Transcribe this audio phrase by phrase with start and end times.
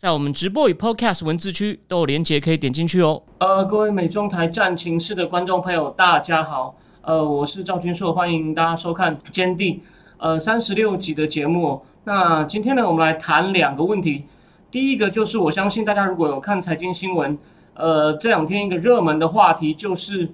[0.00, 3.20] 在我们直播与 Podcast 文字区都有连接，可以点进去哦。
[3.38, 6.76] 呃，各位美中台战情室的观众朋友，大家好。
[7.00, 9.74] 呃，我是赵君硕，欢迎大家收看《坚定》
[10.18, 11.82] 呃三十六集的节目。
[12.04, 14.26] 那今天呢，我们来谈两个问题。
[14.70, 17.36] 第一个就是，我相信大家如果有看财经新闻，
[17.74, 20.30] 呃，这两天一个热门的话题就是，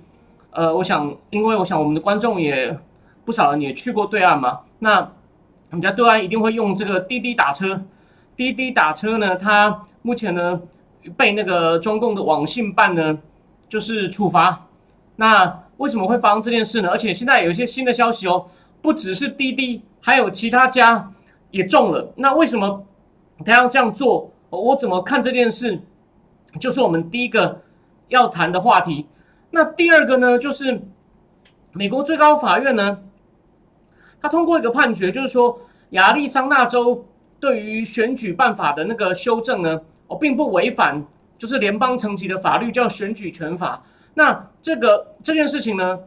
[0.51, 2.78] 呃，我想，因为我想我们的观众也
[3.24, 5.10] 不少人也去过对岸嘛，那
[5.70, 7.80] 你在对岸一定会用这个滴滴打车。
[8.37, 10.61] 滴滴打车呢，它目前呢
[11.16, 13.19] 被那个中共的网信办呢
[13.69, 14.66] 就是处罚。
[15.16, 16.91] 那为什么会发生这件事呢？
[16.91, 18.47] 而且现在有一些新的消息哦，
[18.83, 21.13] 不只是滴滴，还有其他家
[21.51, 22.13] 也中了。
[22.16, 22.85] 那为什么
[23.45, 24.32] 他要这样做？
[24.51, 25.80] 我怎么看这件事？
[26.60, 27.63] 就是我们第一个
[28.09, 29.07] 要谈的话题。
[29.51, 30.82] 那第二个呢，就是
[31.73, 32.98] 美国最高法院呢，
[34.21, 35.60] 他通过一个判决，就是说
[35.91, 37.07] 亚利桑那州。
[37.45, 41.04] 对于选举办法的那个修正呢，我并不违反，
[41.37, 43.84] 就是联邦层级的法律叫选举权法。
[44.14, 45.98] 那这个这件事情呢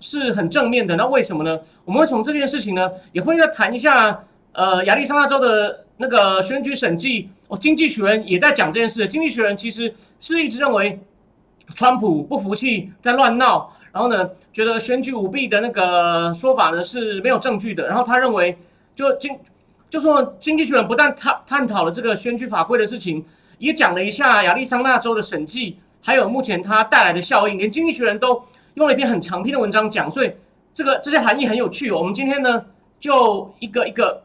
[0.00, 0.96] 是很正面的。
[0.96, 1.56] 那为什么呢？
[1.84, 4.24] 我们会从这件事情呢，也会再谈一下。
[4.54, 9.06] 呃，亚利桑那州的那个选举审计，哦，经济学人也在讲这件事。
[9.06, 10.98] 经济学人其实是一直认为，
[11.76, 17.86] 川普不服气在乱闹，然后呢，觉得选举舞弊的那个说法呢是没有证据的。
[17.86, 18.58] 然后他认为，
[18.96, 19.38] 就经。
[19.92, 23.22] 就说经济学人不但探探讨了这个选举法规的事情，
[23.58, 30.32] 也讲了一下亚利桑那州的审计，还有目前它带来的效应，连经济学人都用了一篇很长篇的文章讲，所以
[30.72, 31.90] 这个这些含义很有趣。
[31.92, 32.64] 我们今天呢，
[32.98, 34.22] 就一个一个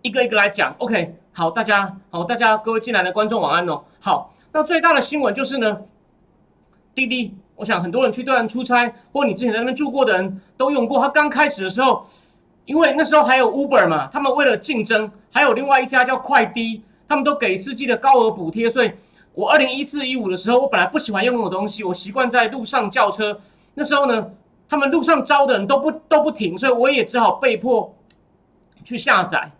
[0.00, 0.74] 一个一个来讲。
[0.78, 3.82] OK，好，大家好，大家各位进来的观众晚安哦。
[4.00, 5.82] 好，那最大的新闻就是呢，
[6.94, 10.98] 滴滴，我想很多人去对岸出差，或你之前在那边住过的人都用过。
[10.98, 12.06] 它刚开始的时候。
[12.70, 18.70] 因为那时候还有 Uber 嘛，他们为了竞争，还有另外一家叫快滴，他们都给司机的高额补贴。
[18.70, 18.92] 所以，
[19.34, 23.40] 我二零一四一五的时候，我本来不喜欢用那种东西，我习惯在路上叫车。
[23.74, 24.30] 那时候呢，
[24.68, 27.92] 他们路上招的人都不都不停，所以我也只好被迫
[28.84, 29.50] 去下载。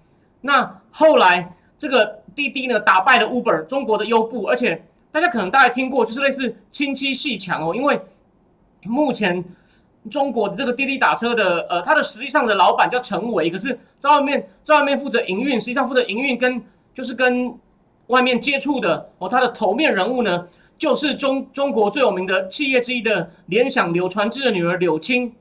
[0.43, 8.01] 那后来这个滴滴呢，打败了 Uber 中国的优步，而且大家可能大家听过，就是类似亲戚戏强哦，因为
[8.85, 9.45] 目前。
[10.09, 16.63] 中国的这个滴滴打车的，呃，它的实际上的老板叫陈伟，可是在外面在外面负责营运，实际上负责营运跟
[16.95, 17.55] 就是跟
[18.07, 25.35] 外面接触的哦，他的头面人物呢，就是中中国最有名的企业之一的联想柳传志的女儿柳青，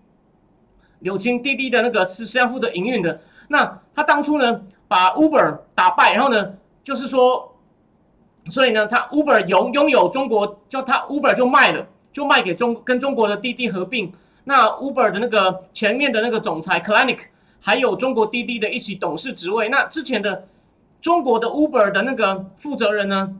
[1.00, 3.22] 柳青滴滴的那个是实际上负责营运的。
[3.48, 6.54] 那他当初呢，把 Uber 打败，然后呢，
[6.84, 7.56] 就是说，
[8.50, 14.12] 所以呢，他 Uber 拥拥有中国，叫他 Uber 就卖了，就卖给中跟中国的滴滴合并。
[14.50, 17.20] 那 Uber 的那个前面的那个总裁 Kalanick，
[17.62, 19.70] 还有中国滴滴的一起董事职位。
[19.70, 20.48] 那之前的
[21.00, 23.36] 中国的 Uber 的那个负责人呢，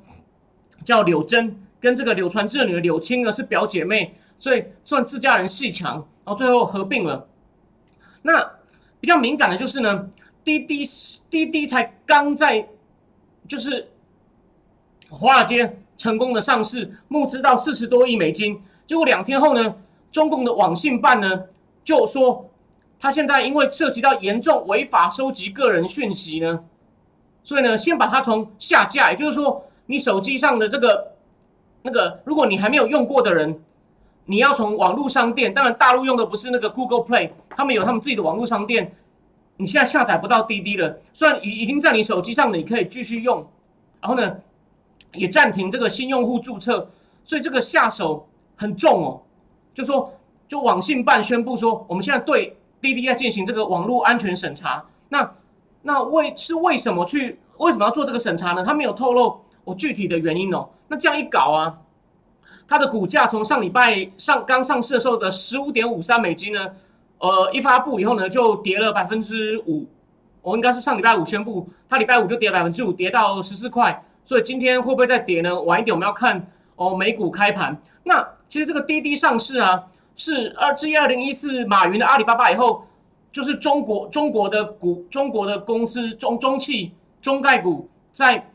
[0.86, 7.28] 叫柳珍，跟这个柳传志女儿柳青呢是表姐妹，所以算自家人戏强，然后最后合并了。
[8.22, 8.48] 那
[9.00, 10.08] 比较敏感的就是呢，
[10.44, 10.84] 滴滴
[11.28, 12.68] 滴滴才刚在
[13.48, 13.90] 就是
[15.10, 19.76] 华尔街成功的上市，募资到四十多亿美金，结果两天后呢。
[20.12, 21.44] 中共的网信办呢，
[21.84, 22.50] 就说
[23.00, 26.64] 他现在因为涉及到严重违法收集个人讯息呢，
[27.44, 31.14] 所以呢，先把它从下架，也就是说，你手机上的这个
[31.84, 33.62] 那个，如果你还没有用过的人，
[34.26, 38.96] 你要从网络商店，当然大陆用的不是那个 Google Play，他们有他们自己的网络商店，
[39.58, 43.48] 你现在下载不到滴滴了，虽然已已经在你手机上，你可以继续用，
[44.02, 44.38] 然后呢，
[45.14, 46.90] 也暂停这个新用户注册，
[47.24, 49.22] 所以这个下手很重哦。
[49.74, 50.14] 就说，
[50.48, 54.86] 就网信办宣布说，我们现在对滴滴在进行这个网络安全审查。
[55.10, 55.32] 那
[55.82, 58.64] 那为是为什么去为什么要做这个审查呢？
[58.64, 60.70] 他没有透露我具体的原因哦。
[60.88, 61.80] 那这样一搞啊，
[62.68, 66.68] 它的股价从上礼拜上刚上市的时候的十五点五三美金呢，
[67.20, 69.88] 呃，一发布以后呢，就跌了百分之五。
[70.42, 74.04] 我应该是上礼拜五宣布，它礼拜五就跌百分之五，跌到十四块。
[74.26, 75.62] 所以今天会不会再跌呢？
[75.62, 77.82] 晚一点我们要看哦，美股开盘。
[78.04, 79.86] 那其实这个滴滴上市啊，
[80.16, 82.86] 是二至二零一四马云的阿里巴巴以后，
[83.32, 86.92] 就是中国中国的股中国的公司中中汽
[87.22, 88.50] 中概股在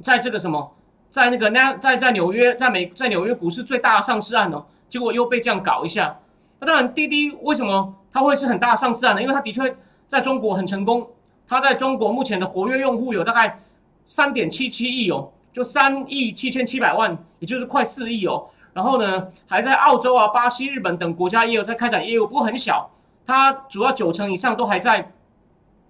[0.00, 0.74] 在这个什么，
[1.10, 6.18] 在那个那在在纽约在美在纽约股市最大的上市案哦，结果又被这样搞一下。
[6.58, 9.22] 那当然，滴滴为什么它会是很大的上市案呢？
[9.22, 9.76] 因为它的确
[10.08, 11.08] 在中国很成功，
[11.46, 13.60] 它在中国目前的活跃用户有大概
[14.04, 18.46] 三点七七亿哦，就三亿七千七百万，也就是快四亿哦。
[18.72, 22.90] 然后呢，还在澳洲啊、巴西、日本等国家也有在开展业务，不过很小，
[23.26, 25.12] 它主要九成以上都还在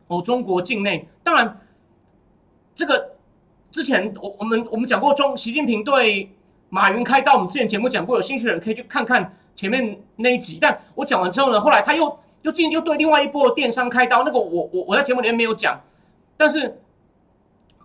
[0.08, 1.08] 哦中国境内。
[1.22, 1.60] 当然，
[2.74, 3.12] 这个
[3.70, 6.30] 之前我我们我们讲过，中习近平对
[6.68, 10.58] 马云开刀，我们之前节目讲过，有兴趣的人可以去看看前面那一集。
[10.60, 15.80] 但我讲完之后呢，后来他又又进又对另外一波电商开刀，那个我我我在节目里面没有讲，
[16.36, 16.78] 但是。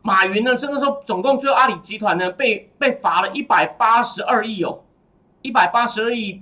[0.04, 4.80] 马云呢，甚至说总共最后阿里集团呢被被罚了一百八十二亿哦。
[5.42, 6.42] 一百八十二亿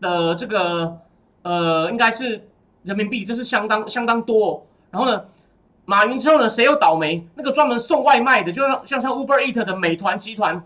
[0.00, 0.98] 的这个
[1.42, 2.48] 呃，应该是
[2.84, 4.66] 人民币，这是相当相当多。
[4.90, 5.24] 然后呢，
[5.84, 7.26] 马云之后呢，谁又倒霉？
[7.34, 10.62] 那个专门送外卖的，就像像像 Uber Eat 的美团集团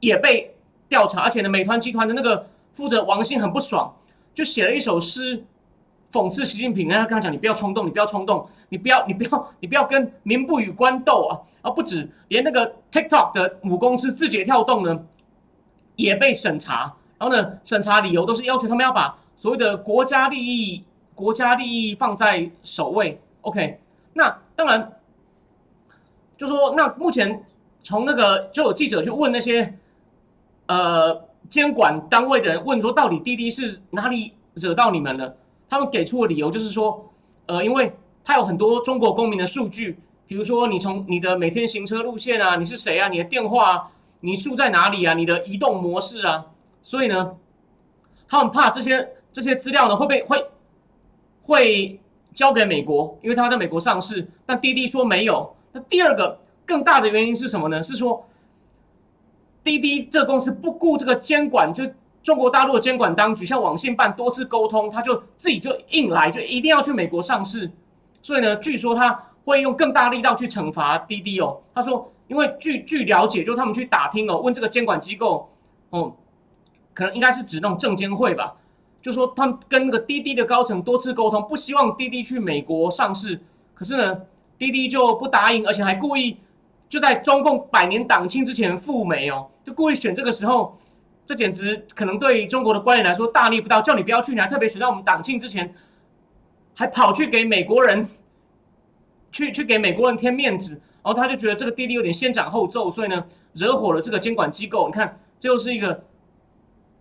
[0.00, 0.54] 也被
[0.88, 3.94] 调查，而且呢，美团集团的那个负责王兴很不爽，
[4.34, 5.44] 就写了一首诗
[6.12, 6.88] 讽刺习近平。
[6.88, 15.02] 然后跟他讲：“你不要冲动，你不要冲动，你不要你不要你不要跟民不与官斗啊！”啊，不止，连那个 TikTok 的母公司字节跳动呢。
[15.96, 20.82] 也被审查，然后呢，审查理由都是要求他们要把所谓的国家利益、
[21.14, 23.20] 国家利益放在首位。
[23.42, 23.78] OK，
[24.14, 24.92] 那当然，
[26.36, 27.44] 就说那目前
[27.82, 29.74] 从那个就有记者去问那些
[30.66, 35.36] 呃监管单位的人，问说到底滴滴是哪里惹到你们了？
[35.68, 37.12] 他们给出的理由就是说，
[37.46, 37.94] 呃，因为
[38.24, 43.90] 他有很多中国公民的数据，比如说你从你的每天行车路线啊，你是谁啊，你的电话。
[44.24, 45.12] 你住在哪里啊？
[45.12, 46.46] 你的移动模式啊？
[46.82, 47.36] 所以呢，
[48.26, 50.46] 他们怕这些这些资料呢会被会
[51.42, 52.00] 会
[52.34, 54.26] 交给美国，因为他在美国上市。
[54.46, 55.54] 但滴滴说没有。
[55.72, 57.82] 那第二个更大的原因是什么呢？
[57.82, 58.26] 是说
[59.62, 61.84] 滴滴这公司不顾这个监管，就
[62.22, 67.70] 中国大陆的监管当局向网信办多次沟通，他就自己就硬来，就一定要去美国上市。
[68.22, 71.60] 所以呢，据说他会用更大力道去惩罚滴滴哦。
[71.74, 72.10] 他说。
[72.26, 75.50] 因为据据了解，就他们去打听哦，问这个监管机构，
[75.90, 76.14] 哦，
[76.94, 78.54] 可能应该是指那种证监会吧，
[79.02, 83.40] 就说他们跟那个滴滴的高层多次沟通，不希望滴滴去美国上市，
[83.74, 84.22] 可是呢，
[84.56, 86.38] 滴滴就不答应，而且还故意
[86.88, 90.78] 就在中共百年党庆之前赴美哦，就故意选这个时候，
[91.26, 95.74] 这简直可能对中国的官员来说大逆不道，叫你不要去，你还特别选在我们党庆之前，
[96.74, 98.08] 还跑去给美国人，
[99.30, 100.80] 去去给美国人添面子。
[101.04, 103.22] 然后他就觉得这个滴滴有点先斩后奏，所以呢，
[103.52, 104.86] 惹火了这个监管机构。
[104.86, 106.02] 你看，这又是一个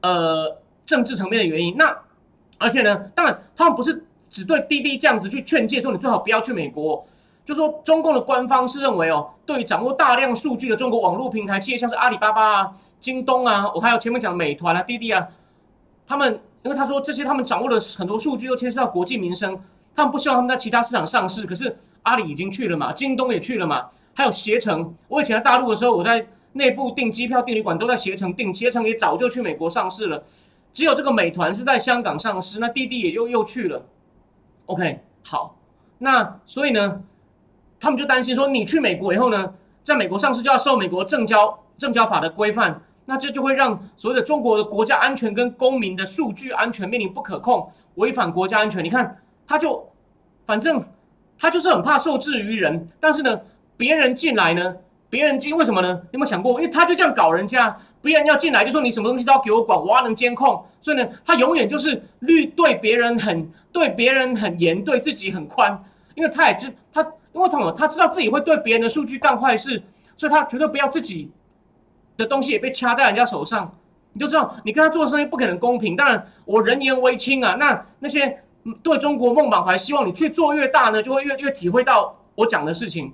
[0.01, 1.77] 呃政治层面的原因。
[1.77, 1.97] 那
[2.57, 7.07] 而且呢，当然他们不是只对滴滴这样子去劝诫，说你最好不要去美国。
[7.45, 15.25] 就说中共的官方是认为哦，对于掌握大量数据的中国网络平台企业，像是阿里巴巴啊、京东啊，我还有前面讲美团啊、滴滴啊，
[16.05, 19.57] 他们因为他说这些他们掌握的很多数据都牵涉到国计民生，
[19.95, 21.77] 他们不希望他们在其他市场上市，可是。
[22.03, 24.93] 阿里已经去了嘛，京东也去了嘛，还有携程。
[25.07, 30.23] 我以前在大陆的时候，我在内部订机票、订旅馆都在携程订，携程也早就去美国上市了。
[30.71, 33.85] 只有这个美团是在香港上市，那滴滴也又又去了。
[34.67, 35.55] OK，好，
[35.97, 37.01] 那所以呢，
[37.79, 39.53] 他们就担心说，你去美国以后呢，
[39.83, 48.83] 在美国上市就要受美国证交证交法的规范，那这就会让所谓的中国的国家安全跟公民的数据安全面临不可控，违反国家安全。
[48.83, 49.89] 你看，他就
[50.45, 50.83] 反正。
[51.43, 53.37] 他就是很怕受制于人，但是呢，
[53.75, 54.77] 别人进来呢，
[55.09, 55.89] 别人进为什么呢？
[56.11, 56.53] 有没有想过？
[56.53, 65.83] 因为他就这样搞人家，别人要进来就说你什么东西都要给我管，我要能监控，所以呢，他永远就是律对别人很对别人很严，对自己很宽，
[66.15, 67.01] 因为他也知他
[67.33, 67.73] 因为什么？
[67.73, 69.83] 他知道自己会对别人的数据干坏事，
[70.15, 71.29] 所以他绝对不要自己
[72.15, 73.75] 的东西也被掐在人家手上。
[74.13, 75.93] 你就知道，你跟他做生意不可能公平。
[75.93, 78.39] 当然，我人言为轻啊，那那些。
[78.81, 83.13] 对中国梦满怀，希望你去做越大呢，就会越越体会到我讲的事情。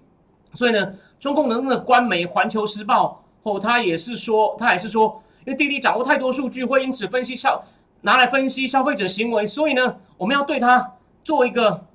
[0.53, 7.63] 所以呢，中共的那个官媒《环球时报》哦，他也是说，他也是说，因为滴滴掌握太多数据，会因此分析消
[8.01, 11.85] 拿来分析消费者行为，所以呢，我们要对他做一个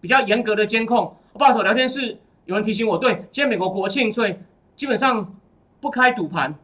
[0.00, 1.16] 比较严格的监控。
[1.32, 4.36] 不好意思，聊天室有人提醒我，对，今天美国国庆，所以
[4.74, 5.34] 基本上
[5.80, 6.54] 不开赌盘，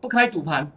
[0.00, 0.70] 不开赌盘。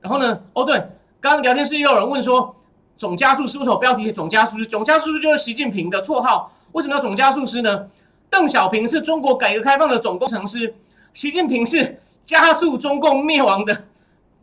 [0.00, 0.76] 然后呢，哦对，
[1.20, 2.54] 刚刚聊天室又有人问说。
[3.02, 4.64] 总加速师为什么标题写总加速师？
[4.64, 6.52] 总加速师就是习近平的绰号。
[6.70, 7.88] 为什么要总加速师呢？
[8.30, 10.72] 邓小平是中国改革开放的总工程师，
[11.12, 13.82] 习近平是加速中共灭亡的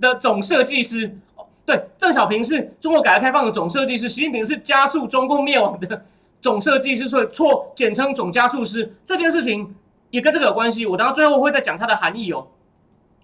[0.01, 1.18] 的总设计师。
[1.66, 6.04] 对，邓小平是中国改革开放的总设计师，习近平是加速中共灭亡的
[6.42, 8.94] 总设计师，所以错简称总加速师。
[9.06, 9.74] 这件事情
[10.10, 10.86] 也跟这个有关系。
[10.86, 12.46] 我等到最后会再讲它的含义哦。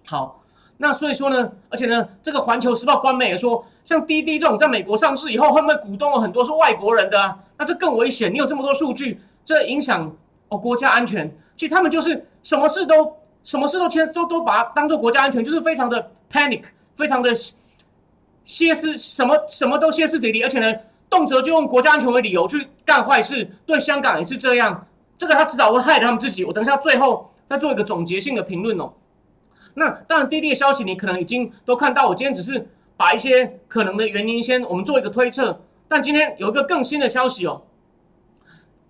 [0.06, 0.40] 好，
[0.78, 7.38] 那所以说呢，而且呢，这个环球时报官媒也说，像滴滴这种在美国上市以后，会不会股东有很多是外国人的啊？
[7.56, 8.32] 那这更危险。
[8.32, 10.14] 你有这么多数据，这影响
[10.48, 11.34] 哦国家安全。
[11.56, 16.64] 其实他们就是什么事都什么事都牵都都把它当做国家安全，就是非常的 panic，
[16.96, 17.32] 非常的
[18.44, 20.78] 歇斯，什么什么都歇斯底里，而且呢，
[21.08, 23.50] 动辄就用国家安全为理由去干坏事。
[23.64, 26.44] 对香港也是这样，这个他迟早会害他们自己。
[26.44, 28.92] 我等一下最后再做一个总结性的评论哦。
[29.78, 32.08] 那当然，滴滴的消息你可能已经都看到。
[32.08, 32.66] 我今天只是
[32.96, 35.60] 把一些可能的原因先我们做一个推测。
[35.86, 37.62] 但今天有一个更新的消息哦，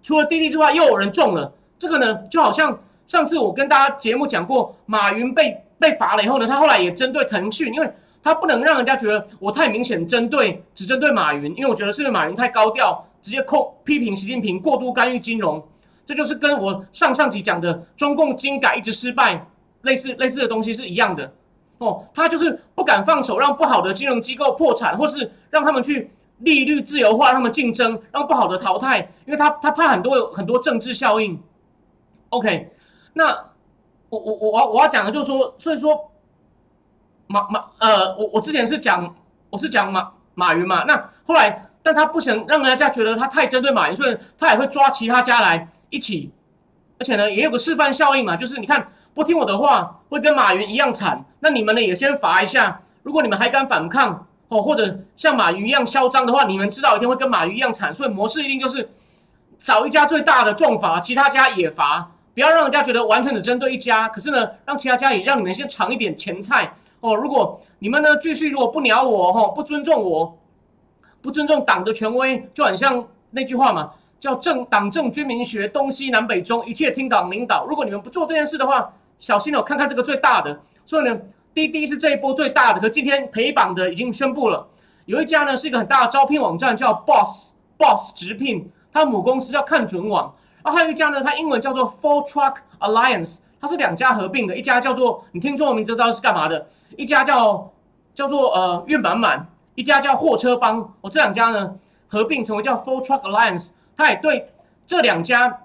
[0.02, 1.52] 除了滴滴之外，又有人中了。
[1.78, 15.62] 这个呢，就好像上次我跟大家节目讲过，马云被被罚了以后呢，他后来也针对腾讯，因为他不能让人家觉得我太明显针对，只针对马云，因为我觉得是因为马云太高调，直接控批评习近平过度干预金融，
[16.06, 19.46] 这就是跟我上上集讲的中共金改一直失败。
[19.86, 21.32] 类似类似的东西是一样的
[21.78, 31.38] 哦，他就是不敢放手，让不好的金融机构破产，或是让他们去利率自由化，他们竞争，让不好的淘汰，因为他他怕很多很多政治效应。
[32.30, 32.72] OK，
[33.12, 33.26] 那
[34.08, 36.10] 我我我我我要讲的就是说，所以说
[37.26, 39.14] 马马呃，我我之前是讲
[39.50, 46.32] 我是讲马马云嘛，那后来但他不想让人家觉得他太针对马云，所以他也会抓其他家来一起，
[46.98, 48.92] 而且呢也有个示范效应嘛，就是你看。
[49.16, 51.24] 不听我的话，会跟马云一样惨。
[51.40, 52.82] 那你们呢，也先罚一下。
[53.02, 57.94] 如果你们还敢反抗哦，或者像马云一样嚣张的话，你们知道一定会跟马云一样惨。
[57.94, 58.90] 所以模式一定就是
[59.58, 64.06] 找一家最大的重罚，其他家也罚，不要让人家觉得完全只针对一家。
[64.06, 67.14] 可是呢，让其他家也让你们先尝一点前菜哦。
[67.14, 70.36] 如果你们呢继续如果不鸟我哈，不尊重我，
[71.22, 77.64] 不尊重党的权威，就很像那句话嘛，叫政党政军民学，东西南北中，一切听党领导。
[77.64, 80.60] 如果你们不做这件事的话，小心哦，看看这个最大的。
[80.84, 81.18] 所以呢，
[81.52, 82.80] 滴滴是这一波最大的。
[82.80, 84.66] 可今天陪榜的已经宣布了，
[85.06, 90.34] 有一家呢是一个很大的招聘网站，叫 Boss Boss 直聘，它母公司叫看准网。
[90.62, 97.72] 啊，还有一家呢，它英文叫做 Full Truck Alliance，它是两家合并的，一家叫做你听中文名就知道是干嘛的，一家叫
[98.14, 100.80] 叫做呃运满满，一家叫货车帮。
[101.00, 101.76] 哦，这两家呢
[102.08, 104.50] 合并成为叫 Full Truck Alliance，它也对
[104.86, 105.62] 这两家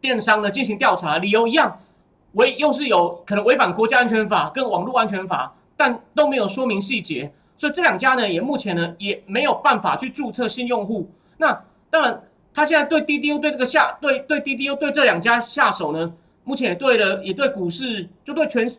[0.00, 1.78] 电商呢进行调查，理由一样。
[2.32, 11.10] 违又是有可能违反国家安全法跟网络安全法，但都没有说明细节，所以这两家呢也目前呢也没有办法去注册新用户。
[11.38, 12.22] 那当然，
[12.54, 16.12] 他现在对滴滴又对这个下对对滴滴又对这两家下手呢，
[16.44, 18.72] 目前也对了也对股市就对全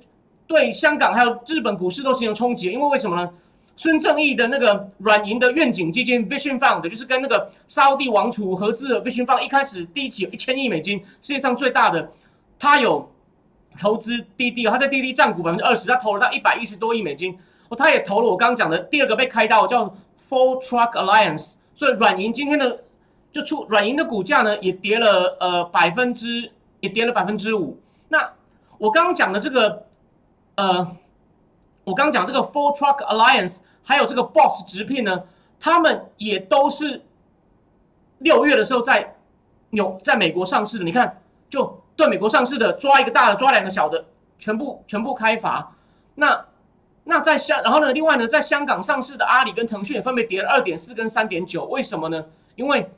[0.48, 3.30] 对香港还有日本股市都形成冲击，因为为什么呢？
[3.76, 12.12] 孙正义的那个软银的愿景基金 Vision Fund 就是跟那个沙地王储合资的 Vision Fund，一开始第一期有一千亿美金，世界上最大的，
[12.58, 13.11] 他有。
[13.80, 17.38] 投资滴滴，他在滴滴占股百分之二十，他投了他一百一十多亿美金
[17.70, 19.86] 哦，他也投了我刚刚讲的第二个被开刀叫
[20.30, 22.84] Full Truck Alliance，所以软银今天的
[23.32, 26.52] 就出软银的股价呢也跌了呃百分之
[26.82, 27.80] 也跌了百分之五。
[28.10, 28.34] 那
[28.78, 29.86] 我刚刚讲的这个
[30.56, 30.96] 呃，
[31.86, 35.24] 我刚刚讲这个 Full Truck Alliance 还有这个 Boss 直聘呢，
[35.60, 37.02] 他们也都是
[38.20, 39.16] 六月的时候在
[39.70, 41.80] 纽在美国上市的，你看就。
[42.02, 44.06] 对美国上市的抓一个大的，抓两个小的，
[44.40, 45.76] 全部全部开罚。
[46.16, 46.46] 那
[47.04, 47.94] 那在香，然后呢？
[47.94, 51.66] 另外呢，在香港上市的阿里跟腾讯也分别跌了二点四跟三点九。
[51.66, 52.26] 为什么呢？
[52.56, 52.90] 因为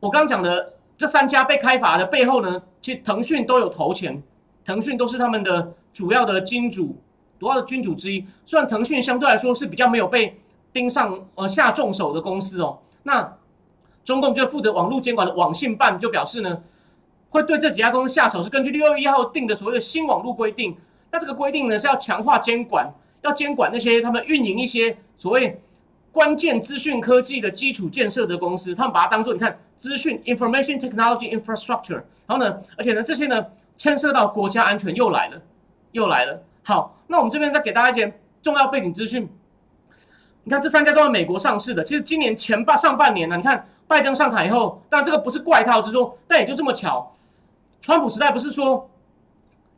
[0.00, 4.22] 我刚讲的这三家被开罚的背后呢，其实腾讯都有投钱，
[4.64, 6.96] 腾讯都是他们的主要的金主，
[7.38, 8.26] 主要的金主之一。
[8.46, 10.40] 虽然腾讯相对来说是比较没有被
[10.72, 13.36] 盯上呃下重手的公司哦，那
[14.02, 16.62] 中共就负责网络监管的网信办就表示呢。
[17.30, 20.76] 会对这几家公司下手，是根据六月一号定的所谓的新网络规定。
[21.10, 22.90] 那这个规定呢，是要强化监管，
[23.22, 25.60] 要监管那些他们运营一些所谓
[26.12, 28.74] 关键资讯科技的基础建设的公司。
[28.74, 32.02] 他们把它当做你看资讯 （information technology infrastructure）。
[32.26, 35.40] 然后呢，而且呢，这些呢牵涉到国家安全，又来了，
[35.92, 36.42] 又来了。
[36.62, 39.28] 好，那我们这边再给大家一些重要背景资讯。
[40.44, 47.14] 你看这三家都是美国上市的，其实今年前半上半年呢，你看拜登上台以后，但这个不是怪套，就是说，但也就这么巧。
[47.80, 48.90] 川普时代不是说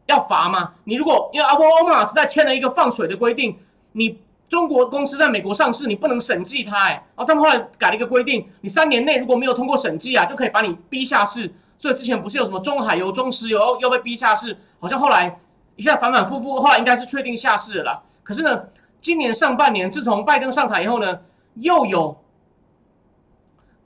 [0.06, 0.72] 要罚吗？
[0.84, 3.58] 你如果因为阿波奥马时代签了一个放水的规定，
[3.92, 11.52] 你中国公司在美国上市，你不能审计它，哎，然后他们后来改了一个规定，你三年内如果没有通过审计啊，就可以把你逼下市。
[11.78, 15.38] 所以之前不是有什么中海油、中石油要被逼下市，好像后来
[15.76, 18.02] 一下反反复复，后来应该是确定下市了。
[18.22, 18.64] 可是呢，
[19.00, 21.20] 今年上半年自从拜登上台以后呢，
[21.54, 22.22] 又有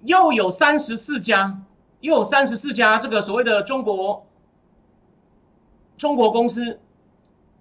[0.04, 1.58] 又有三十四家。
[2.04, 4.26] 又有三十四家这个所谓的中国
[5.96, 6.78] 中国公司，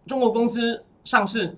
[0.06, 1.58] 中国公司上市，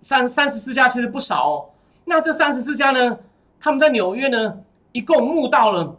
[0.00, 1.70] 三三十四家其实不少哦。
[2.06, 3.16] 那这三十四家呢，
[3.60, 4.58] 他们在纽约呢，
[4.90, 5.96] 一共募到了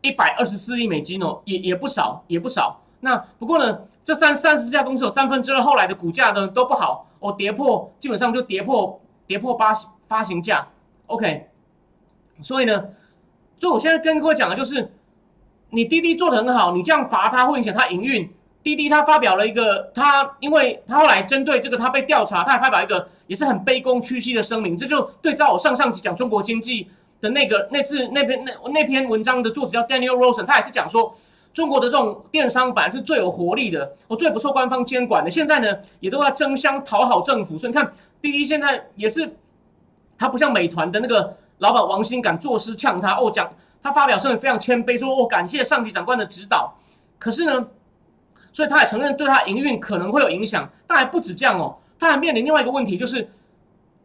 [0.00, 2.80] 一百二十四亿美金哦，也也不少，也不少。
[3.00, 9.74] 那不过呢，这三三十家公司有三分之二后来的股价呢都不好哦，跌破，基本上就跌破跌破发
[10.08, 10.66] 发行价。
[11.08, 11.50] OK，
[12.40, 12.88] 所以呢，
[13.58, 14.90] 所以我现在跟各位讲的就是，
[15.70, 18.30] 你滴滴做的很好，你这样罚它会影响它营运。
[18.62, 26.88] 滴滴他发表了一个，他因为他后来针对这个他被调查，他还发表一个也是很卑躬屈膝的声明，这就对照我上上集讲中国经济
[27.20, 31.14] 的那个那次那篇那那篇文章的作者叫 Daniel Rosen，他也是讲说
[31.52, 39.36] 中国的这种电商本来是最有活力的，我最不受官方监管的，现在呢也都要争相讨好政府，所以你看滴滴现在也是，
[40.18, 43.48] 他不像美团的那个老板王兴敢作诗呛他哦，讲
[43.86, 46.74] 他发表声明非常谦卑，说哦感谢上级长官的指导，
[47.18, 47.68] 可是呢。
[48.52, 53.28] 所以他也承认对他营运可能会有影响，但还不止这样哦，他还面临另外一个问题，就是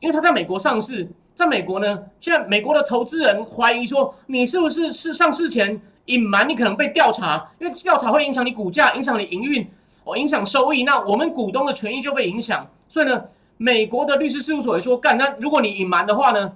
[0.02, 9.66] 因为他在美国上市，在美国呢，现在美国的投资人怀疑说，你是不是是上市前隐瞒，你可能被调查，因为调查会影响你股价，影响你营运，
[10.04, 12.68] 哦，影响收益，那我们股东的权益就被影响。
[12.90, 13.24] 所以呢，
[13.56, 16.52] 美国的律师事务所也说，干，那如果你隐瞒的话呢，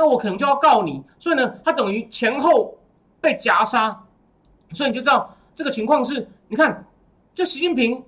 [0.00, 1.02] 那我可能就要告你。
[1.18, 2.74] 所以呢，他等于前后
[3.20, 4.04] 被夹杀，
[4.72, 6.84] 所以你就知道这个情况是，你看。
[7.32, 8.02] 就习近平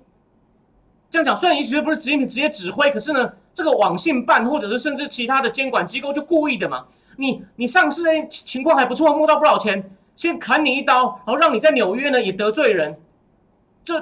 [1.09, 6.85] 这样讲，虽然也许不是习近平直接指挥，可是呢，这个网信办或者是甚至其他的监管机构就故意的嘛。
[7.15, 12.99] 你你上市诶情况还不错，摸到不少钱，先砍你一刀，然后让你在纽约呢也得罪人。
[13.85, 13.97] 这，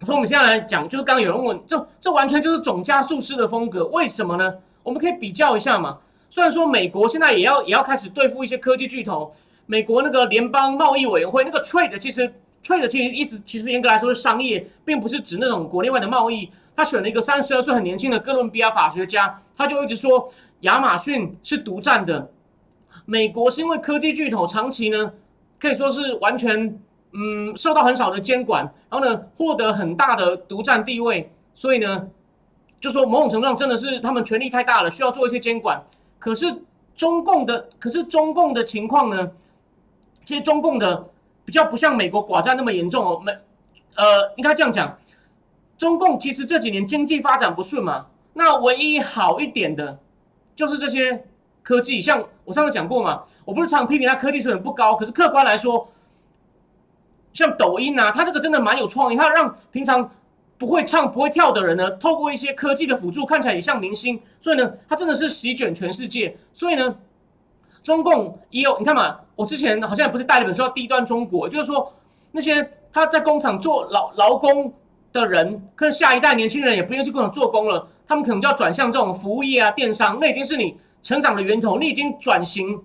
[0.00, 4.54] 所以我们现在来讲，就是刚刚有人问，这这完全就是总加速师的风格，为什么呢？
[4.84, 5.98] 我们可以比较一下嘛。
[6.34, 9.32] 虽然说美国现在也要也要开始对付一些科技巨头，
[9.66, 12.34] 美国那个联邦贸易委员会那个 Trade 其实。
[12.64, 16.50] trade 其实意思其实严格来说是商业，并不是指那种国内外的贸易。
[16.74, 20.28] 他选了一个三十二岁很年轻的哥伦比亚法学家，他就一直说
[20.62, 22.28] 亚马逊是独占的。
[23.04, 25.12] 美国是因为科技巨头长期呢
[25.60, 26.80] 可以说是完全
[27.12, 32.08] 嗯受到很少的监管，然后呢获得很大的独占地位，所以呢
[32.80, 35.80] 就说某种程度上真的是他们权力太大了，需要做一些监管。
[36.24, 36.62] 可是
[36.96, 39.30] 中共的可是中共的情况呢，
[40.24, 41.10] 其实中共的。
[41.46, 43.30] 比较不像美国寡占那么严重哦，美，
[43.96, 44.96] 呃，应该这样讲，
[45.76, 49.98] 中共其实这几年经济发展不顺嘛，那唯一好一点的，
[50.56, 51.26] 就是这些
[51.62, 55.86] 科技，像我上次讲过嘛，我不是常批评它科技水准不高，可是客观来说，
[57.34, 60.10] 像抖音啊，它这个真的蛮有创意，它让平常
[60.58, 66.96] 不会唱不会跳的人呢，透过一些科技的辅助，看起来也像明星，所以呢，他真的是席卷全世界，所以呢。
[67.82, 71.92] 中共也有，你看嘛，我之前好像也不是带了本书叫《低端中国》，就是说
[72.32, 74.72] 那些他在工厂做劳劳工
[75.12, 82.82] 的人，可能下一代年轻人也不愿意去工厂做工了，他们可能就要转向这种服务业啊、电商，那已经是你成长的源头，你已经转型，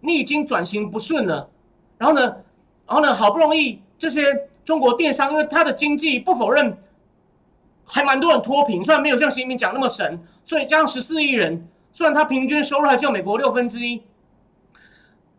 [0.00, 1.48] 你已经转型不顺了。
[1.96, 2.20] 然后呢，
[2.86, 4.22] 然后呢，好不容易这些
[4.66, 6.76] 中国电商，因为它的经济不否认，
[7.94, 14.02] 还蛮多人脱贫，虽然没有像习近平讲那么神，所以加上十四亿人，虽然他平均收入还只有美国六分之一。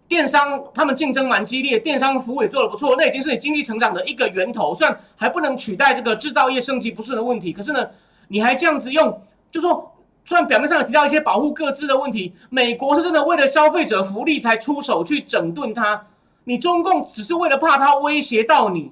[0.07, 4.75] 电商他们竞争蛮激烈，电商服务也做得不错，那已经是你经济成长的一个源头。
[4.75, 7.89] 虽然还不能取代这个制造业升级不顺的问题，可是呢，
[8.27, 9.91] 你还这样子用，就说
[10.23, 16.05] 虽然表面上有提到一些保护各自的问题，美国是真的为了消费者福利才出手去整顿它，
[16.43, 18.91] 你中共只是为了怕它威胁到你。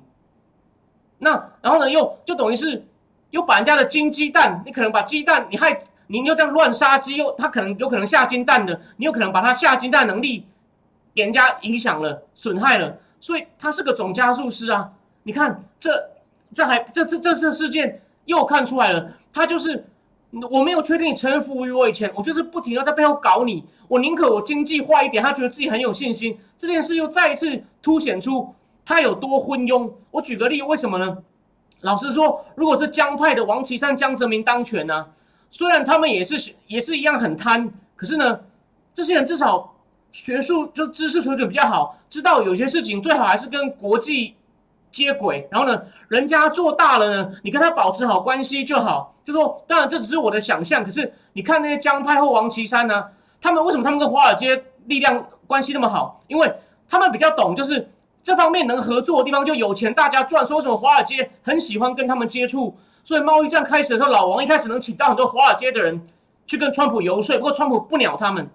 [1.19, 2.87] 那然后呢，又就等于是
[3.31, 10.45] 又把人家的金鸡蛋，你可能把鸡蛋你害你又这样乱杀鸡，又他可能有可能下金蛋的，你有可能把它下金蛋能力。
[11.13, 14.91] 给人家影响了，损害了，所以他是个总加速师啊！
[15.23, 15.91] 你看，这
[16.53, 19.85] 这还这这这次事件又看出来了，他就是
[20.49, 26.39] 我没有确定你臣服于我以前，我就是不停的在背后搞你，我宁可我经济坏一点，他觉得自己很有信心。
[26.57, 29.91] 这件事又再一次凸显出他有多昏庸。
[30.11, 31.17] 我举个例，为什么呢？
[31.81, 35.07] 老实说，如果是江派的王岐山、江泽民当权呢，
[35.49, 38.39] 虽然他们也是也是一样很贪，可是呢，
[38.93, 39.67] 这些人至少。
[40.13, 44.35] 学术就知识水准比较好，知道有些事情最好还是跟国际
[44.89, 45.47] 接轨。
[45.49, 49.15] 然后呢，人家做大了呢，你跟他保持好关系就好。
[49.23, 53.05] 就说，当然这只是我的想象，可是你看那些江派或王岐山呢，
[53.39, 56.21] 他们为什么他们跟华尔街力量关系那么好？
[56.27, 56.53] 因为
[56.89, 57.89] 他们比较懂，就是
[58.23, 60.45] 这方面能合作的地方就有钱大家赚。
[60.45, 66.07] 说什么华尔街很喜欢跟他们接触，所以贸易战开始的时候，老王一开始能请到很多华尔街的人
[66.45, 68.49] 去跟川普游说，不过川普不鸟他们，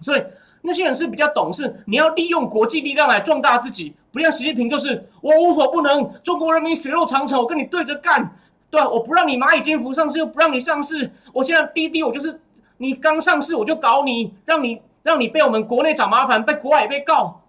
[0.00, 0.22] 所以。
[0.62, 8.36] 那些人是比较懂事，你要利用国际力量来壮大自己，不像习近平就是我无所不能，中国人民血肉长城，我跟你对着干，
[8.70, 8.86] 对吧？
[8.86, 12.38] 我不让你蚂蚁金服上市，又不让你上市，我现在滴滴我就是
[12.76, 17.39] 你刚上市我就搞你，让你让你被我们国内找麻烦，被国外也被告。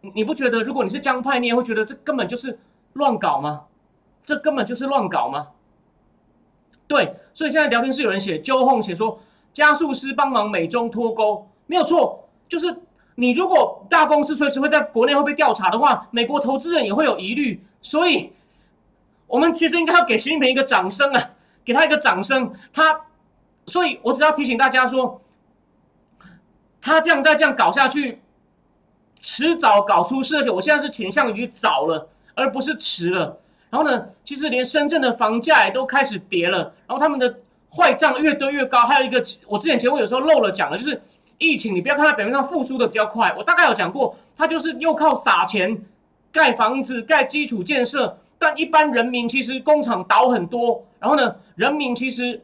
[0.00, 2.58] 你不觉得如果你是江派，你也会觉得这根本就是
[2.92, 3.64] 乱搞吗？
[4.24, 5.48] 这根本就是乱搞吗？
[6.88, 9.20] 对，所以现在聊天室有人写 john 写说
[9.52, 12.82] 加速师帮忙美中脱钩，没有错，就是
[13.16, 18.32] 你如果大公司随时会在国内会被调查的话，美国投资人也会有疑虑，所以
[19.26, 21.30] 我们其实应该要给习近平一个掌声啊，
[21.64, 22.52] 给他一个掌声。
[22.72, 23.06] 他，
[23.66, 25.20] 所以我只要提醒大家说，
[26.80, 28.20] 他这样再这样搞下去，
[29.28, 33.36] 迟早搞出事，而且我现在是倾向于早了，而不是迟了。
[33.70, 37.40] 然后呢，其实连深圳的房价也都开始跌了，然后他们的
[37.74, 38.82] 坏账越堆越高。
[38.82, 41.02] 还有一个，我之前节目有时候漏了讲了，就是
[41.38, 45.76] 疫情，你不要看它表面上复苏的比较快，我大概有讲过，它就是又靠撒钱
[46.30, 52.40] 盖房子、盖基础建设，但一般人民其实工厂倒很多，然后呢，人民其实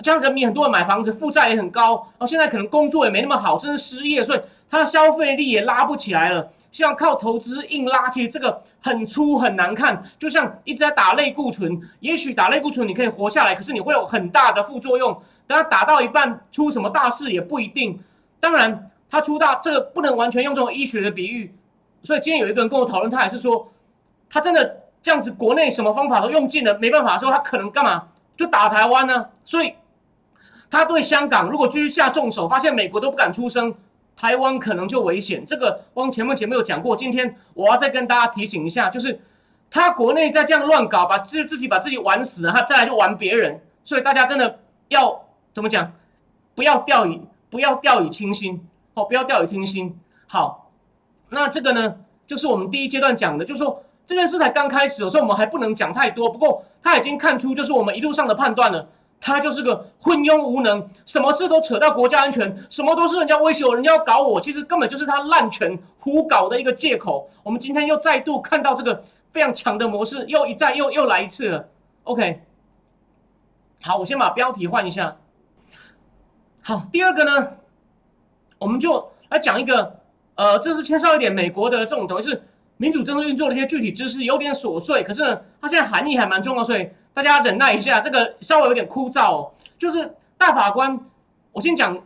[0.00, 6.50] 像人民很多人买房子，负债也很高，然后现在可能工作也没那么好，甚至失业，所以他的消费力也拉不起来了。
[6.72, 11.80] 像靠投资硬拉，其实这个很粗很难看，就像一直在打类固醇。
[12.00, 15.12] 也许打类固醇你可以活下来，可是你会有很大的副作用。
[15.46, 17.98] 等它打到一半出什么大事也不一定。
[18.38, 21.54] 当然，它出大这个不能完全用这种医学的比喻。
[22.02, 23.72] 所以今天有一个人跟我讨论，他也是说，
[24.28, 29.26] 他真的这样子，国内什么方法都用尽了，没办法的时候，他可能干嘛就打台湾呢？
[29.46, 29.72] 所以
[30.70, 33.74] 他对香港如果继续下重手，发现美国都不敢出声。
[34.16, 36.96] 台湾可能就危险，这个汪前面前面有讲过。
[36.96, 39.20] 今天我要再跟大家提醒一下，就是
[39.70, 43.60] 他国内再这样乱搞，把自自己把自己玩死了，他再来就玩别人。
[43.84, 45.92] 所以大家真的要怎么讲？
[46.54, 49.98] 不要掉以不要掉以轻心哦，不要掉以轻心。
[50.26, 50.70] 好，
[51.28, 56.30] 那这个呢，就是我们第一阶段讲的，就是说这件事才刚开始，所以我们还不能讲太多。
[56.30, 58.88] 不过他已经看出，就是我们一路上的判断了。
[59.18, 67.28] 他就是个昏庸无能，什么事都扯到国家安全，什么都是人家威胁我，人家要搞我，其实根本就是他滥权胡搞的一个借口。
[67.42, 69.02] 我们今天又再度看到这个
[69.32, 71.68] 非常强的模式，又一再又又来一次了。
[72.04, 72.42] OK，
[73.82, 75.16] 好，我先把标题换一下。
[76.62, 77.54] 好，第二个呢，
[78.58, 79.98] 我们就来讲一个，
[80.36, 82.44] 呃，这是牵涉一点美国的这种等于是
[82.76, 86.88] 民主政治运作的一些具体知识，有点琐碎，可是呢，它现在含义还蛮重要，所以。
[87.16, 89.50] 大家忍耐一下，这个稍微有点枯燥哦。
[89.78, 91.00] 就是大法官，
[91.50, 91.98] 我先讲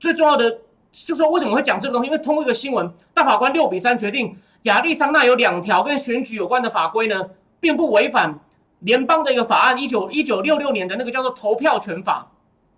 [0.00, 2.06] 最重要的，就说为什么会讲这个东西？
[2.06, 7.28] 因为通过一个新闻，大法官六比三决定，亚利桑那有两条跟选举有关的法规呢，
[7.60, 8.40] 并不违反
[8.78, 12.32] 联邦的一个法案，一九一九六六年的那个叫做投票权法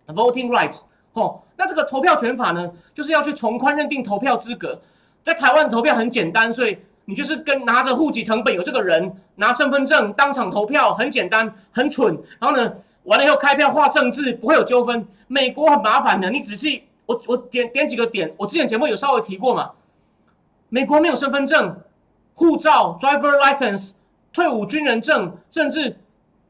[0.09, 0.81] （Voting Rights）。
[1.13, 4.83] 哦，那这个投票权法呢，就是要去从宽认定投票资格。
[5.23, 6.79] 在台湾投票很简单，所以。
[7.07, 12.19] 你就是跟拿着户籍成本有这个人拿身份证当场投票，很简单，很蠢。
[12.41, 15.07] 然后呢，完了以后开票画政治不会有纠纷。
[15.27, 19.73] 美国很麻烦的，你仔细我我点点几个点，我之前节目有稍微提过嘛。
[20.71, 21.79] 美国没有身份证、
[22.33, 23.91] 护照、driver license、
[24.33, 25.99] 退伍军人证，甚至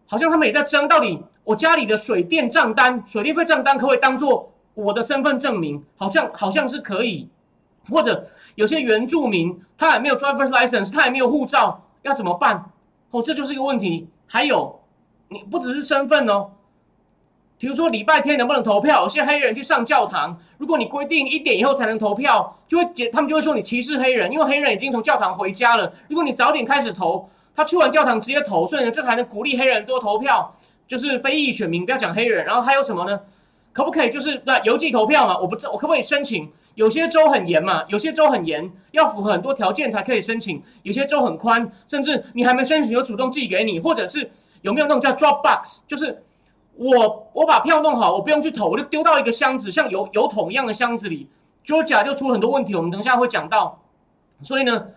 [0.07, 5.85] 好像他们也在争，到底我家里的水电账单、水电费账单可不可以当做我的身份证明？
[5.97, 7.29] 好像好像是可以，
[7.91, 8.29] 或者。
[8.55, 12.71] 有些原住民他还没有 driver's license，他也没有护照，要怎么办？
[13.11, 14.09] 哦，这就是一个问题。
[14.27, 14.81] 还有，
[15.29, 16.51] 你不只是身份哦，
[17.59, 19.03] 比如说礼拜天能不能投票？
[19.03, 25.93] 有些黑人去上教堂，如果你规定一点以后才能投票，就会他们就会说你歧视黑人，因为黑人已经从教堂回家了。
[26.09, 30.55] 如果你早点开始投，他去完教堂直接投，所以呢，这才能鼓励黑人多投票，
[30.89, 32.45] 就是非裔选民不要讲黑人。
[32.45, 33.21] 然后还有什么呢？
[33.75, 35.39] 可不可以就是那邮寄投票嘛？
[35.39, 36.51] 我不知我可不可以申请？
[36.77, 40.63] 有些州很严嘛，有些州很严，要符合很多条件才可以申请。
[40.83, 44.31] 有些州很宽，甚至你还没申请就主动寄给你，或者是
[44.63, 46.25] 有没有那种叫 drop box，就是
[46.77, 51.29] 我我把票弄好，我不用去投，我就丢到一个箱子，像邮邮筒一样的箱子里。
[51.65, 53.81] Georgia 就出了很多问题，我们等一下会讲到。
[54.43, 54.89] 所以呢，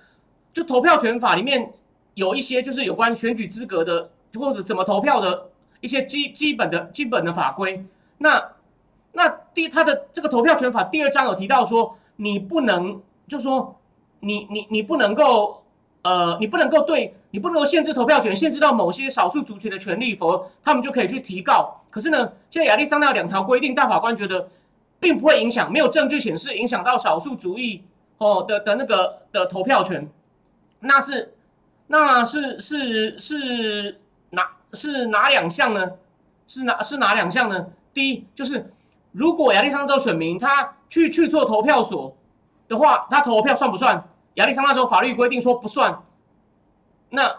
[0.52, 1.72] 就投票权法里面
[2.16, 7.86] 有一些就是有关选举资格的，或者怎么投票的一些基基本的基本的法规。
[8.18, 8.44] 那
[9.18, 13.76] 那第他的这个投票权法第二章有提到说，你不能就说
[14.20, 15.64] 你你你不能够
[16.04, 21.82] 呃，你不能够对你不能够限制投票权，限制到某些少数族群的权利，否则他们就可以去提告。
[21.90, 24.50] 可是呢，现在亚利桑那两条规定，大法官觉得
[25.00, 27.84] 并不会影响，没有证据显示影响到少数族裔
[28.20, 30.08] 哦的的那个的投票权。
[30.82, 31.34] 那是
[31.88, 34.00] 那是是是
[34.30, 35.94] 哪是哪两项呢？
[36.46, 37.66] 是哪是哪两项呢？
[37.96, 38.72] 第一就是。
[39.18, 42.16] 如果亚利桑那州选民他去去做投票所
[42.68, 44.08] 的话，他投票算不算？
[44.36, 46.04] 亚利桑那州法律规定说不算。
[47.10, 47.36] 那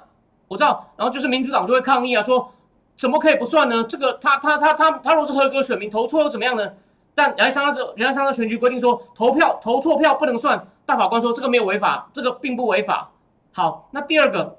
[0.49, 2.53] 我知道，然后就是民主党就会抗议啊，说
[2.97, 3.85] 怎么可以不算呢？
[3.85, 6.73] 这个他他他他他如果是合格选民投错又怎么样呢？
[7.15, 13.11] 但亚利桑那州亚利桑那选举规定说投票投错票不能算，大法官说这个没有违法，这个并不违法。
[13.53, 14.59] 好，那第二个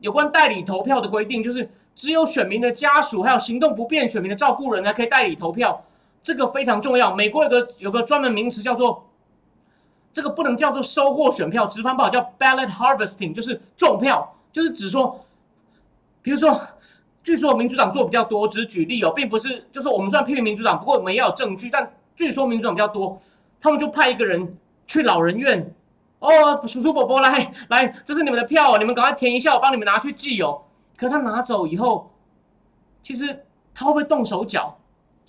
[0.00, 5.84] 有关代理投票的规定，就是只有选民的家属还有行动不便选民的照顾人才可以代理投票，
[6.22, 7.14] 这个非常重要。
[7.14, 9.06] 美国有个有个专门名词叫做。
[10.12, 15.24] 这个不能叫做收获选票，直翻报叫 ballot harvesting，就是种票，就是指说，
[16.20, 16.60] 比如说，
[17.22, 23.20] 据说民主党做比较多，只是举例哦，并不是，就是我们虽然批评民主党，不过我们也有证据，但据说民主党比较多，
[23.60, 25.72] 他们就派一个人去老人院，
[26.18, 30.62] 哦，叔叔伯伯来来，这是你们的票，你们赶快填一下，我帮你们拿去寄哦。
[30.96, 32.10] 可他拿走以后，
[33.04, 34.76] 其实他会不会动手脚？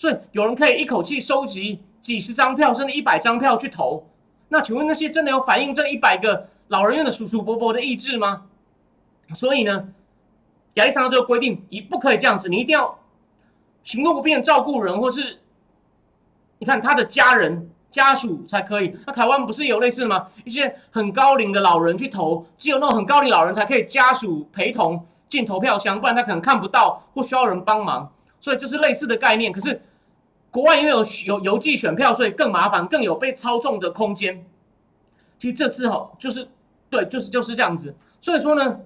[0.01, 4.03] 所以有人可以一口气收集几十张票，甚至一百张票去投。
[4.47, 8.47] 那请问那些真的有反映这一百个老人院的叔叔伯伯的意志吗？
[9.35, 9.89] 所以呢，
[10.73, 12.97] 亚利桑那州规定你不可以这样子，你一定要
[13.83, 15.37] 行动不便照顾人，或是
[16.57, 18.97] 你看他的家人家属才可以。
[19.05, 20.25] 那台湾不是有类似的吗？
[20.43, 28.11] 一些很高龄的老人去投，只有那种很高龄老人才可以家属陪同进投票箱，不然他可能看不到或需要人帮忙。
[28.39, 29.79] 所以这是类似的概念，可是。
[30.51, 34.45] 国外因为有有邮寄选票，所以更麻烦，更有被操纵的空间。
[35.39, 36.47] 其实这次哈，就是
[36.89, 37.95] 对，就是就是这样子。
[38.19, 38.81] 所以说呢，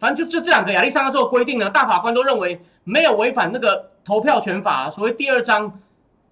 [0.00, 4.90] 反正就就这两个亚利桑那州的规定呢，大法官都认为没有违反那个投票权法。
[4.90, 5.80] 所谓第二章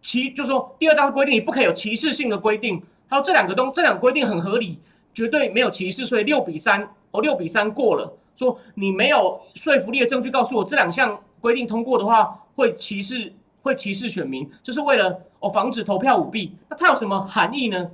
[0.01, 2.83] 歧，就说第二章规定你不可以有歧视性的规定。
[3.09, 4.81] 他说这两个东这两个规定很合理，
[5.13, 8.17] 绝对没有歧视，所以六比三哦，六比三过了。
[8.35, 12.43] 说你没有说服力的证据告诉我这两项规定通过的话。
[12.57, 16.57] 会歧视会歧视选民，就是为了哦防止投票舞弊。
[16.71, 17.91] 那它有什么含义呢？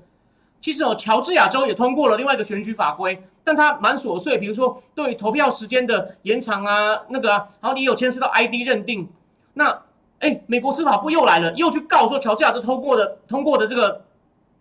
[0.60, 4.38] 其实哦，乔治亚州也通过了另外一个选举法规，但它蛮琐碎。
[4.38, 9.10] 比如说对投票时间的延长啊，那个啊，然后也有牵涉到 ID 认定。
[9.54, 9.82] 那
[10.20, 14.04] 哎，美国司法部又来了，又去告说乔治亚州通过的通过的这个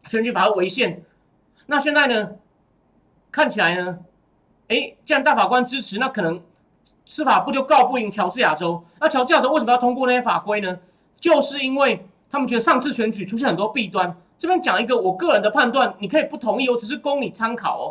[0.08, 1.04] 选举法违宪。
[1.67, 2.32] 那现在呢，
[3.32, 3.99] 看起来呢，
[4.69, 6.41] 哎，既然大法官支持，那可能。
[7.12, 10.80] 司法部就告不赢乔治亚州，那乔治亚州为什么要通过那些法规呢？
[11.19, 14.15] 就是因为他们觉得上次选举出现很多弊端。
[14.39, 17.86] 这边讲一个我个人的判断，你可以不同意，我只是供你参考哦。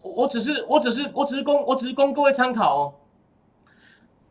[0.00, 2.94] 我只是我只是我只是供我只是供各位参考哦。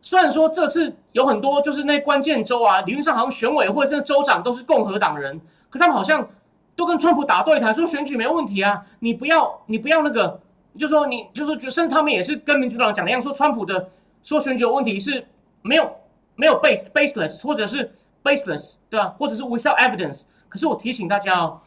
[0.02, 6.28] 虽然说这次有很多就是那关键州啊，理论上好像选委会甚至州长都是共和党人，可他们好像
[6.74, 10.40] 都跟川普打对台，说选举没问题啊，你不要你不要那个。
[10.78, 13.90] 就说你，就说，甚至他们也是跟民主党讲的一样，说川普的
[14.22, 15.26] 说选举有问题是
[15.62, 15.96] 没有
[16.36, 19.14] 没有 base baseless，或者是 baseless，对吧？
[19.18, 20.22] 或者是 without evidence。
[20.48, 21.60] 可是我提醒大家哦，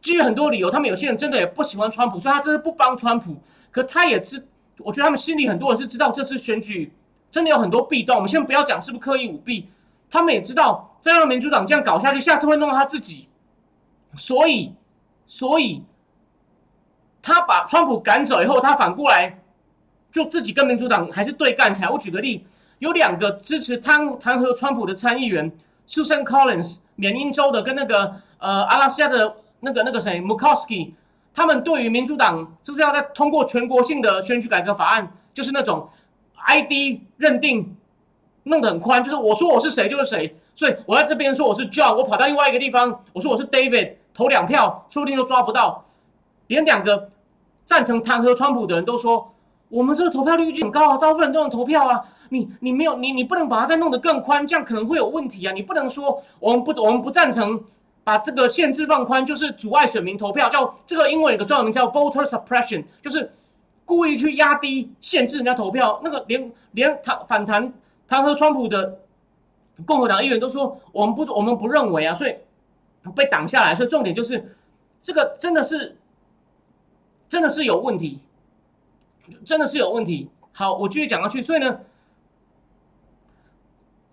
[0.00, 3.36] 基于很多理由，他们有些人真的也不喜欢川普，所以他真的不帮川普。
[3.70, 4.46] 可他也知，
[4.78, 6.92] 我觉得他们心里很多人是知道这次选举
[7.30, 8.16] 真的有很多弊端。
[8.16, 9.68] 我们先不要讲是不是刻意舞弊，
[10.10, 13.28] 他们也知道再让民主党这样搞下去，下次会弄到他自己。
[14.16, 14.74] 所以，
[15.26, 15.82] 所以。
[17.22, 19.38] 他把川普赶走以后，他反过来
[20.10, 21.88] 就自己跟民主党还是对干起来。
[21.88, 22.46] 我举个例，
[22.78, 25.52] 有两个支持弹弹劾川普的参议员
[25.86, 30.92] ，Susan Collins，缅因州的，跟那个呃阿拉斯加的那个那个谁，Mukowski
[31.34, 35.88] 他们对于民主党就是要在通过全国性的选举改革法案，就是那种
[36.46, 37.76] ID 认定
[38.44, 45.84] 弄得很宽，就是我说我是谁就是谁，所以我在这边说我是 John，我跑到另外一个地方，我说我是 David，投两票说不定都抓不到。
[46.46, 47.09] 连两个
[47.70, 49.32] 赞成弹劾川普的人都说，
[49.68, 52.04] 我们这个投票率很高啊，大部分人都能投票啊。
[52.30, 55.52] 你你没有你你不能把它再弄得更宽，这样可能会有问题啊。
[55.52, 57.62] 你不能说我们不我们不赞成
[58.02, 63.30] 把这个限制放宽，就是阻碍选民投票，叫这个英文有个专有名叫 voter suppression，就是
[63.84, 66.00] 故意去压低限制人家投票。
[66.02, 67.72] 那个连连弹反弹
[68.08, 68.98] 弹劾川普的
[69.86, 72.34] 共和党议员都说，我们不我们不认为啊，所以
[73.14, 73.76] 被挡下来。
[73.76, 74.56] 所以重点就是
[75.00, 75.98] 这个真的是。
[77.30, 78.18] 真的是有问题，
[79.46, 80.28] 真的是有问题。
[80.52, 81.40] 好，我继续讲下去。
[81.40, 81.78] 所以呢，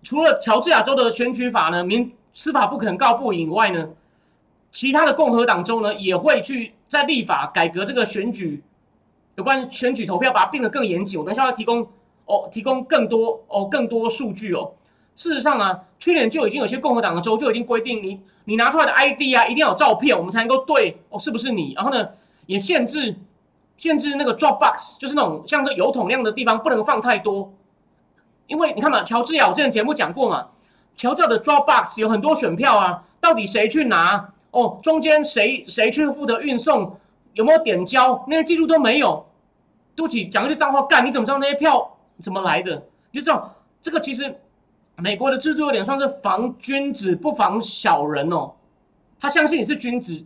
[0.04, 3.88] 除了乔治亚州的选举法呢，民司法不肯告不以外呢，
[4.70, 8.62] 其他的共和党州呢也会去在立法改革这个选举
[9.34, 11.18] 有关选举投票，把它变得更严谨。
[11.18, 11.88] 我等下要提供
[12.26, 14.74] 哦，提供更多哦，更多数据哦。
[15.16, 21.72] 事实上啊，去年就已经有些共和党的州就已经规定，你你拿出来的 ID 啊，一定要有照片，我们才能够对哦，是不是你？
[21.74, 22.10] 然后呢？
[22.48, 23.14] 也限制
[23.76, 27.52] 限制那个 drop box，就是那种像这油桶那样的地方不能放太多，
[28.46, 30.48] 因为你看嘛，乔治亚我之前节目讲过嘛，
[30.96, 34.32] 乔治亚的 drop box 有很多选票啊，到底谁去拿？
[34.50, 36.98] 哦，中间谁谁去负责运送？
[37.34, 38.24] 有没有点交？
[38.28, 39.26] 那些记录都没有，
[39.94, 42.82] 对不起，讲一句脏话，干，你怎么知道那些票怎么来的？
[43.10, 44.40] 你就知道这个其实
[44.96, 48.52] 美国的制度有点算是防君子不防小人哦。
[49.20, 50.24] 他相信你是君子，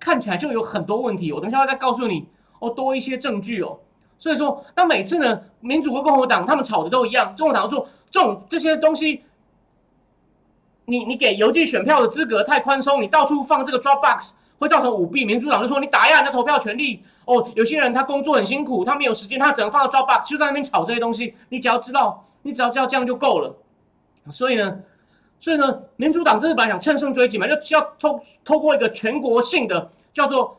[0.00, 1.30] 看起来就有很多问题。
[1.30, 2.26] 我等一下再告诉你
[2.58, 3.78] 哦，多一些证据哦。
[4.18, 7.34] 所以说，那每次呢，民主和共和党他们吵的都一样。
[7.38, 9.22] 共和党说这种这些东西，
[10.86, 15.24] 你你给邮寄选票的资格太宽松，你到处放这个 drop box 会造成舞弊。
[15.24, 21.34] 民主党就说你打压人的投票权利哦，有些人他工作很辛苦，他没有时间，他只能放到 drop box，就在那边吵这些东西。
[21.48, 23.56] 你只要知道，你只要知道这样就够了。
[24.30, 24.80] 所以呢，
[25.40, 30.56] 所以呢，民主党这是本来想乘胜追击嘛，就要透透过一个全国性的叫做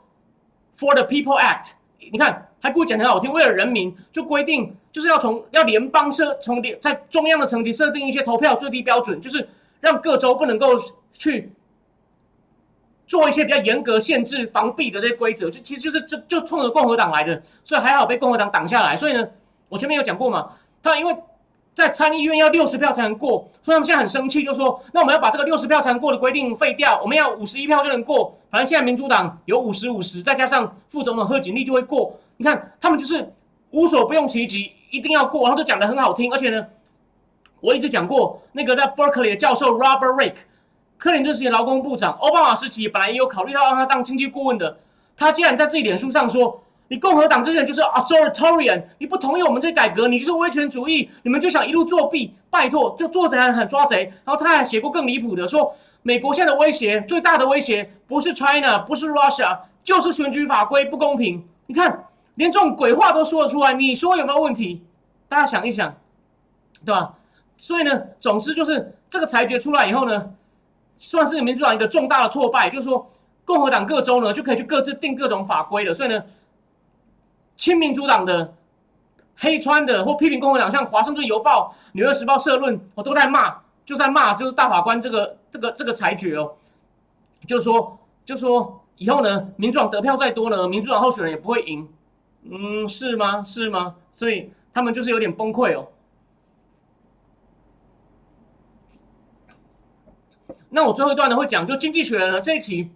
[0.78, 1.72] For the People Act，
[2.12, 2.48] 你看。
[2.64, 10.80] 还故意讲很好听，为了人民就规定，就是要从要联邦设从在中央的层级设定一些投票最低标准，就是让各州不能够
[11.12, 11.52] 去
[13.08, 18.96] 做一些比较严格限制防弊的这些规则，就其实就是就就冲着共和党来的，所以还好被共和党挡下来。
[18.96, 19.28] 所以呢，
[19.68, 20.52] 我前面有讲过嘛，
[20.84, 21.16] 他因为。
[21.74, 28.38] 在参议院要六十票才能过，所以他们现在很生气，就说：“那我们要把这个六十票才能过的规定废掉，我们要五十一票就能过。
[28.50, 32.14] 反正现在民主党有五十五十，再加上副总统贺锦丽就会过。
[32.38, 33.34] 你看他们就是
[33.70, 36.32] 无所不用其极，一定要过，然后都讲得很好听。
[36.32, 36.68] 而且呢，
[37.62, 40.34] 我一直讲过，那个在 Berkeley 的教授 Robert Rick，
[40.98, 44.80] 克林顿时期劳工部长，奥巴马时期本来也有考虑到让他当经济顾问的，
[45.16, 54.12] 他竟然在自己脸书上说。”你共和党这些人就是 authoritarian，你不同意我们这改革，你就是威权主义，你们就想一路作弊，拜托，就做贼还很抓贼。
[54.26, 61.48] 然后他还写过更离谱的，说美国现在的威胁最大的威胁不是 China，不是 Russia，就是选举法规不公平。
[61.68, 64.84] 你看，连这种鬼话都说得出来，你说有没有问题？
[65.30, 65.96] 大家想一想，
[66.86, 67.14] 对吧？
[67.56, 70.32] 所以呢，总之就是这个裁决出来以后呢，
[70.98, 73.10] 算是民主党一个重大的挫败，就是说
[73.46, 75.94] 共和党各州呢就可以去各自定各种法规了。
[75.94, 76.22] 所以呢。
[77.62, 78.56] 亲民主党的
[79.38, 86.54] 黑川的或批评共和党，像《华盛顿邮报》《纽约时报》社论，我都在骂，就在骂，就是大法官这个这个这个裁决哦，
[87.46, 91.88] 就说就说以后呢，民主党得票再多呢，民主党候选人也不会赢，
[92.50, 93.44] 嗯，是吗？
[93.44, 93.96] 是吗？
[94.16, 95.90] 所以他们就是有点崩溃哦。
[100.70, 102.90] 那我最后一段呢会讲，就《经济学人》呢这一期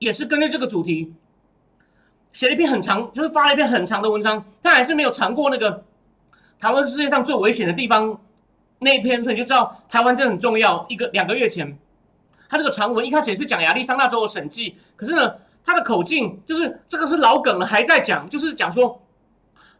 [0.00, 1.14] 也是根据这个主题。
[2.32, 5.84] 写了一篇很长，就是发了一篇很长的文章，但还是没有尝过那个
[6.58, 8.18] 台湾是世界上最危险的地方
[8.78, 10.84] 那一篇，所以你就知道台湾真的很重要。
[10.88, 11.78] 一个两个月前，
[12.48, 19.02] 他这个长文一开始也是讲亚利桑那州的审计，可是呢，他的口径就是这个是老梗了，还在讲，就是讲说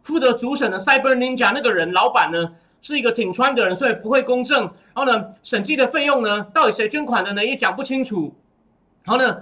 [0.02, 4.64] 负责主审的 Cyber Ninja 那个人老板呢是一个挺川的人，所以不会公正。
[4.64, 8.34] 然后呢，审计的费用呢，到底谁捐款的呢，也讲不清楚。
[9.04, 9.38] 然后呢？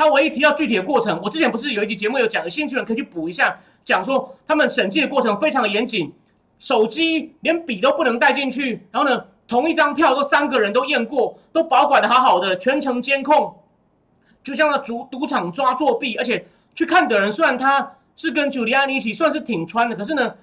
[0.00, 6.10] 他唯一提到具体的过程，我之前不是有一集节目有讲，有兴趣的人可以去补一下，讲说他们审计的过程非常的严谨，
[6.58, 13.54] 手机连笔都不能带进去，然后呢，同一张票都三个人都验过，都保管的好好的，全程监控，
[14.42, 20.34] 就像那赌赌场抓作弊，而且去看的人虽然他是跟朱利安尼一起算是挺穿的，可是呢，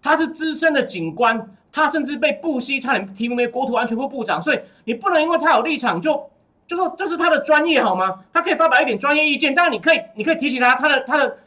[0.00, 6.30] 他是资深的警官，他甚至被布希差点提名为国土安全部部长，所以你不能因为他有立场就。
[6.70, 8.20] 就说这是他的专业好吗？
[8.32, 11.38] 他可以发表一点专业意见，当然你可以，你可以提醒他他的他的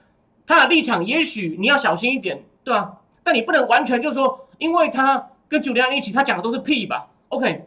[0.45, 2.97] 他的立场，也许你要小心一点，对吧？
[3.23, 7.65] 但你不能完全就是说，因为他跟朱利安一起，他讲的都是屁吧？OK，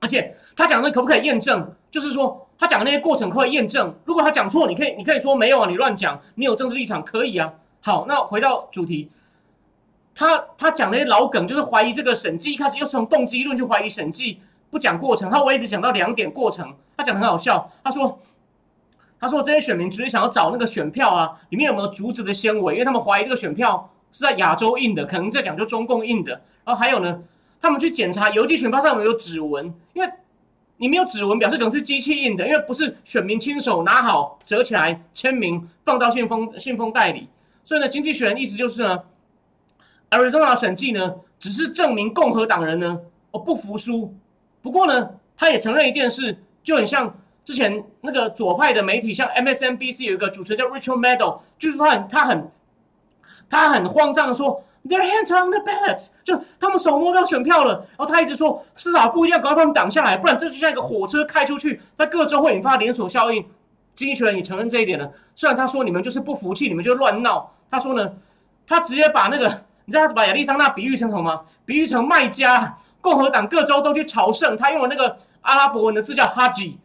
[0.00, 1.72] 而且他讲的可不可以验证？
[1.92, 3.94] 就是说他讲的那些过程可不可以验证？
[4.04, 7.54] 如果他讲错，你可以你可以说没有啊，你乱讲，你有政治立场可以啊。
[7.82, 9.12] 好，那回到主题，
[10.12, 14.40] 他他讲那些老梗，就是怀疑这个审计，一开始又从动机论去怀疑审计。
[14.70, 16.74] 不讲过程，他我一直讲到两点过程。
[16.96, 18.18] 他讲的很好笑，他说
[19.20, 22.72] ：“他说这些选民只是想要找那个选票啊，里面有没有竹子的纤维？
[22.74, 26.32] 因为他们怀疑这个选票是在亚洲印的，可能在讲究中共印的。
[26.64, 27.22] 然后还有呢，
[27.60, 30.10] 他们去检查邮寄选票上有没有指纹，因为
[30.78, 37.28] 你没有指纹，表示可能是机器印的，因为不是选民亲手拿好折起来签名放到信封信封袋里。
[37.62, 39.02] 所以呢，经济学人意思就是呢
[40.10, 43.00] ，Arizona 审计呢，只是证明共和党人呢，
[43.32, 44.14] 我不服输。”
[44.66, 47.14] 不过呢，他也承认一件事，就很像
[47.44, 52.50] 之前那个左派的媒体，像 MSNBC 有一个主持人叫 Richard Meadow，就是他很他很
[53.48, 57.86] 他很慌张的说，Their hands on the ballot，就他们手摸到选票了。
[57.96, 63.46] 然后他一直说，司法部一定要赶快把他们挡下来，不然这就像一个火车开出去，在各州会引发连锁效应。
[63.94, 65.12] 经济学人也承认这一点了。
[65.36, 67.52] 虽然他说你们就是不服气，你们就乱闹。
[67.70, 68.14] 他说呢，
[68.66, 69.46] 他直接把那个，
[69.84, 71.42] 你知道他把亚利桑那比喻成什么吗？
[71.64, 72.76] 比喻成卖家。
[73.00, 76.78] 共和党各州都去朝圣，他用了那个阿拉伯文的字叫哈吉，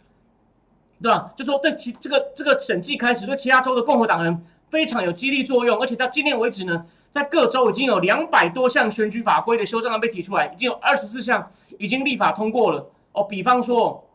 [1.01, 1.31] 对吧？
[1.35, 12.87] 就说对其这个这个审计开始对其他州的共和党人非常有激励作用，而且到今天为止呢，在各州已经有两百多项选举法规的修正案被提出来，已经有二十四项已经立法通过了。
[13.13, 14.07] 哦，比方说，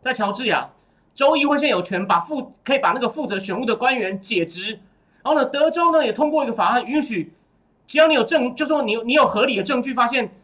[0.00, 0.70] 在乔治亚，
[1.14, 4.80] 州议会现在有权把负可以把那个负责选务的官员解职。
[5.22, 7.34] 然后呢，德州呢也通过一个法案，允许
[7.86, 10.34] 只要你有证，就说你你有合理的证据，发现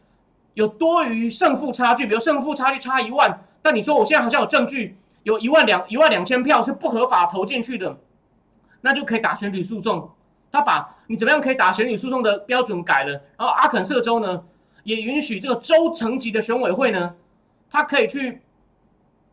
[0.55, 7.98] 有多余胜负差距，比如胜负差距差一万，但你说我现在好像有证据，有一万两一万两千票是不合法投进去的，
[8.80, 10.11] 那就可以打选举诉讼。
[10.53, 14.42] 他把你怎么样可以打选举诉讼的标准改了，然后阿肯色州呢
[14.82, 17.14] 也允许这个州层级的选委会呢，
[17.70, 18.40] 他可以去，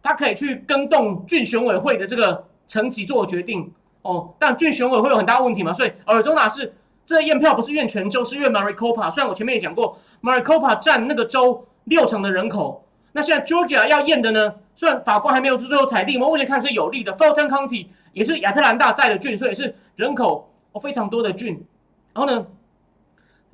[0.04, 4.36] 他可以去跟动郡选委会的这个层级做决定哦。
[4.38, 6.76] 但郡选委会有很大问题嘛，所以尔州哪是
[7.08, 9.10] 这验票不是院全州，是院 Maricopa。
[9.10, 17.12] 虽然我前面也讲过，Maricopa 占那个州六成的人口，那现在 Georgia 要验的呢，虽然法官还没有最后裁定，我目前看是有利的。
[17.16, 20.54] Fulton County 也是亚特兰大在的郡，所以是人口。
[20.80, 21.66] 非常多的郡，
[22.14, 22.46] 然后呢，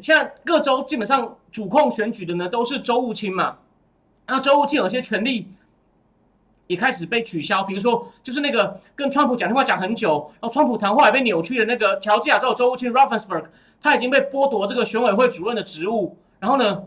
[0.01, 3.60] 现在各州基本上主控选举的呢都是州务卿嘛，
[4.28, 5.47] 那州务卿有些权利
[6.68, 13.45] 也开始被取消，比如说就是那个跟川普讲电话讲很久，然后川普谈话也被扭曲的那个乔治亚州州务卿 Raffensperg，
[13.82, 16.18] 他已经被剥夺这个选委会主任的职务。
[16.39, 16.84] 然后呢，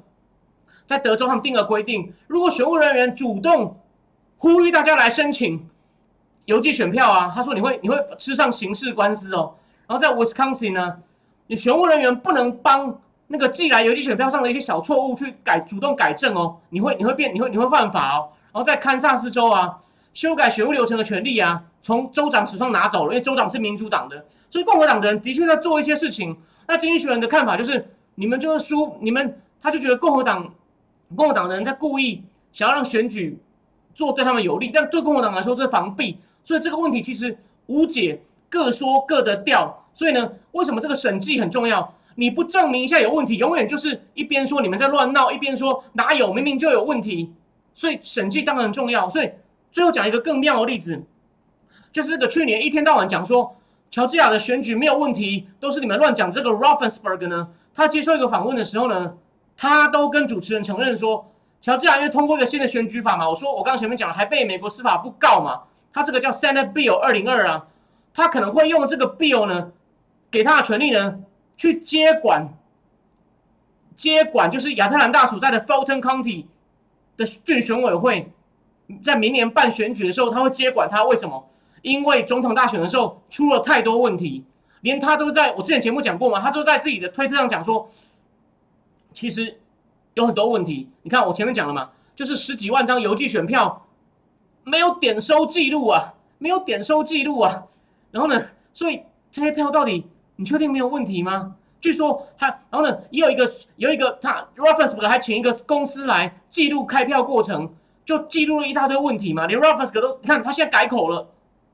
[0.87, 3.79] 在德州他们定了规定，如果选务人员主动
[4.39, 5.69] 呼吁大家来申请
[6.47, 9.55] 邮寄选票啊，他说你会你会吃上刑事官司哦。
[9.87, 10.99] 然后在 Wisconsin 呢，
[11.47, 18.29] 你选务人员不能帮那个寄来邮寄选票上的一些小错误去改主动改正哦，你会你会变你会你会犯法哦。
[18.57, 19.81] 然后在堪萨斯州啊，
[20.15, 26.35] 修改选务流程的权利啊，从州长手上拿走了，因为州长是民主党的，所以共和党的人的确在做一些事情。
[26.67, 30.55] 那经济学人的看法就是，你们就是输，你们他就觉得共和党
[31.15, 33.39] 共和党的人在故意想要让选举
[33.95, 37.37] 做对他们有利，但对共和党来说这是防弊，所以这个问题其实
[37.67, 38.23] 无解。
[38.49, 41.93] 各说各的调，所以呢，为什么这个审计很重要？
[42.15, 47.35] 你不证明一下有问题，永远就是一边说你们在乱闹，一边说哪有，明明就有问题。
[47.77, 49.11] 所以审计当然重要。
[49.11, 49.31] 所以
[49.71, 51.05] 最后讲一个更妙的例子，
[51.93, 53.55] 就是这个去年一天到晚讲说
[53.91, 56.33] 乔治亚的选举没有问题，都是你们乱讲。
[56.33, 59.13] 这个 Raffensperg 呢，他接受一个访问的时候呢，
[59.59, 67.67] 他都跟主持人承认说，乔治亚因为通过一个新的选举法嘛，我说我刚刚前面讲了，还被美国司法部告嘛，他这个叫 Senate Bill 二零二啊。
[68.19, 69.73] 他可能会用这个 bill 呢，
[70.31, 71.19] 给他的权利呢，
[71.55, 72.49] 去接管，
[73.95, 76.47] 接管就是亚特兰大所在的 Fulton County
[77.17, 78.31] 的郡选委会，
[79.03, 81.05] 在明年办选举的时候，他会接管他。
[81.05, 81.49] 为什么？
[81.83, 84.45] 因为总统大选的时候出了太多问题，
[84.81, 87.89] 连他都在我之前节目讲过嘛，他都在自己的推特上讲说，
[89.13, 89.61] 其实
[90.15, 90.89] 有很多问题。
[91.03, 93.87] 你看我前面讲了嘛，就是十几万张邮寄选票
[94.65, 97.65] 没有点收记录啊，没有点收记录啊。
[98.11, 98.47] 然后呢？
[98.73, 100.07] 所以这些票到底
[100.37, 101.55] 你确定没有问题吗？
[101.87, 107.73] 据说他，然后呢，也有一个有一个他 Raffensperg 还请一个公司来记录开票过程，
[108.05, 109.47] 就记录了一大堆问题嘛。
[109.47, 111.29] 连 Raffensperg 都你看他现在改口了，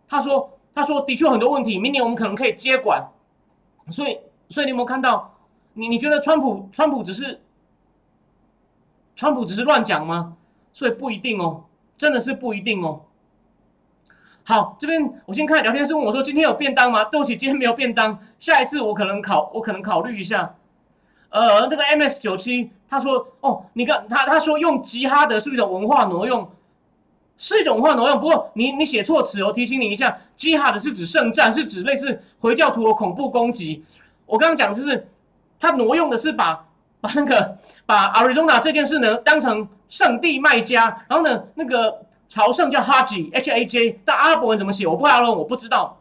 [0.06, 3.08] 他说他说的确很多问题，明年我们可能可以接管。
[3.90, 4.18] 所以
[4.50, 5.34] 所以你有没有看到？
[5.72, 7.40] 你你觉得川普川普只是
[9.16, 10.36] 川普只是乱讲吗？
[10.74, 11.64] 所以不一定哦，
[11.96, 13.00] 真的是不一定哦。
[14.45, 18.18] 好，这边我先看聊天室问我说：“今天有便当吗？”对不起，今天没有便当。
[18.40, 20.57] 下一次我可能考，我可能考虑一下。
[21.30, 26.51] 呃，那个 MS 九七他说：“哦，你看他他说用吉哈德是一种文化挪用，
[27.38, 28.18] 是一种文化挪用。
[28.18, 33.84] 不过你你写错词哦，提醒你一下，吉哈德是指圣战，是指类似回教徒的恐怖攻击。
[34.26, 35.09] 我刚刚讲就是
[35.61, 36.66] 他挪用的是把
[37.01, 42.03] 把那个把 Arizona 这件事呢当成圣地卖家，然后呢那个。”
[42.33, 44.87] 朝圣叫 Haj，H A J，但阿拉伯文怎么写？
[44.87, 45.99] 我不阿拉伯，我不知道。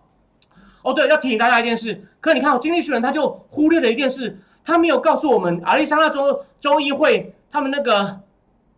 [0.81, 2.05] 哦，对，要提醒大家一件事。
[2.21, 8.21] 可你看，经济学人他就忽略了一件事，他没有告诉我们，亚利桑那州州议会他们那个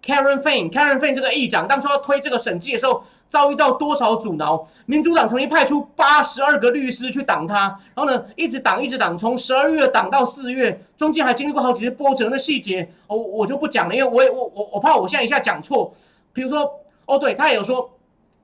[0.03, 4.65] Karen Fain，Karen Fain 这个议长当初要推这个审计的时候，遭遇到多少阻挠？
[4.87, 12.29] 民主党曾经派出八十二个律师去挡他，然后呢，一直挡，一直挡，从十二月挡到四月，中间还经历过好几次波折。
[12.31, 15.93] 那细节，我我就不讲了，因为我也我我我怕我现在一下讲错，
[16.33, 16.67] 比如说。
[17.05, 17.89] 哦，对他也有说，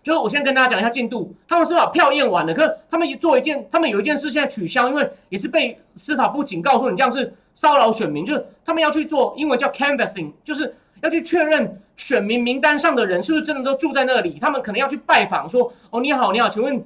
[0.02, 1.36] 就是我先跟大家讲一下进度。
[1.48, 14.38] 他们是把票验完了，可是他们做一件，他们有一件事现在取消，因为也是被司法部警告说你这样是骚扰选民，就是他们要去做英文叫 canvassing，就是要去确认选民名单上的人是不是真的都住在那里。
[14.40, 16.82] 他们可能要去拜访，说哦你好你好，请问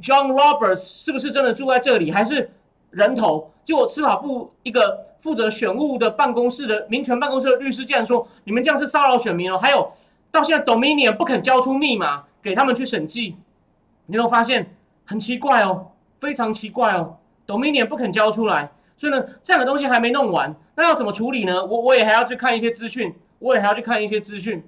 [0.00, 2.50] John Roberts 是不是真的住在这里，还是
[2.90, 3.50] 人头？
[3.64, 9.90] 结果司法部一个负责选务的办公室的民权办公室的律师竟然说你们这样是骚扰选民哦，还有。
[10.36, 13.36] 到现在，Dominion 不肯交出密码给他们去审计，
[14.06, 17.16] 你会发现很奇怪哦，非常奇怪哦
[17.46, 21.64] ，Dominion 不肯交出来，所以呢，这样的东西还没弄完，那要怎么处理呢？
[21.64, 24.62] 我我也还要去看一些资讯，我也还要去看一些资讯。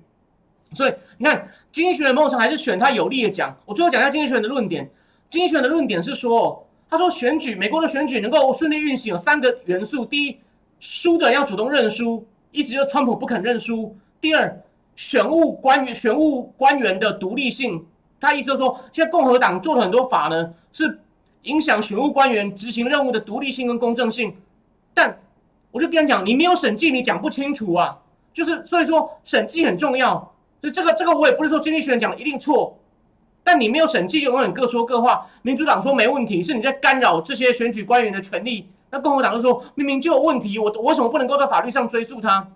[0.72, 3.54] 所以你看，经济学人某种程度还是选他有利的讲。
[3.66, 4.90] 我最后讲一下经济学人的论点。
[5.28, 10.38] 经济学人的论点是说，他说选举美国的选举能够顺利运行有三个元素：第一，
[10.80, 14.62] 输的要主动认输，意思就是川普不肯认输；第二，
[14.98, 17.86] 选务官员选务官员的独立性。
[18.18, 20.98] 他意思就是说，现在共和党做了很多法呢，是
[21.42, 24.34] 影响选务官员执行任务的独立性跟公正性。
[24.92, 25.20] 但
[25.70, 27.96] 我就跟你讲，你没有审计，你讲不清楚啊。
[28.34, 30.34] 就是所以说，审计很重要。
[30.60, 32.76] 所以这个这个我也不是说经济学人讲一定错，
[33.44, 35.28] 但你没有审计，就永远各说各话。
[35.42, 38.68] 民主党说没问题，是你在干扰这些选举官员的权利。
[38.90, 42.48] 那共和党就说明明就有问题，我我为什么不能够在法律上追诉他？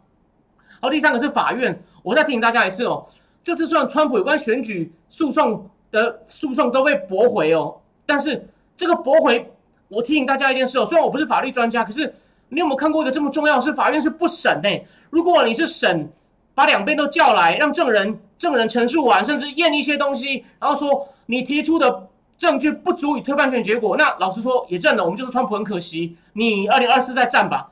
[0.81, 3.07] 好，第三个是法院，我再提醒大家一次哦，
[3.43, 9.53] 这次虽然川普有关选举诉讼的诉讼都被驳回哦，但是这个驳回，
[9.89, 12.15] 我提醒大家一件事哦，虽然我不是法律专家，可是
[12.49, 14.69] 你有没有看过一个这么重要是法院是不审呢？
[15.11, 16.11] 如果你是审。
[16.55, 23.97] 把两边都叫来，让证人证人陈述完，甚至验一些东西，然后说你提出的证据不足以推翻选举结果。
[23.97, 27.71] 那老实说也认了，我们就是川普很可惜，你二零二四再战吧。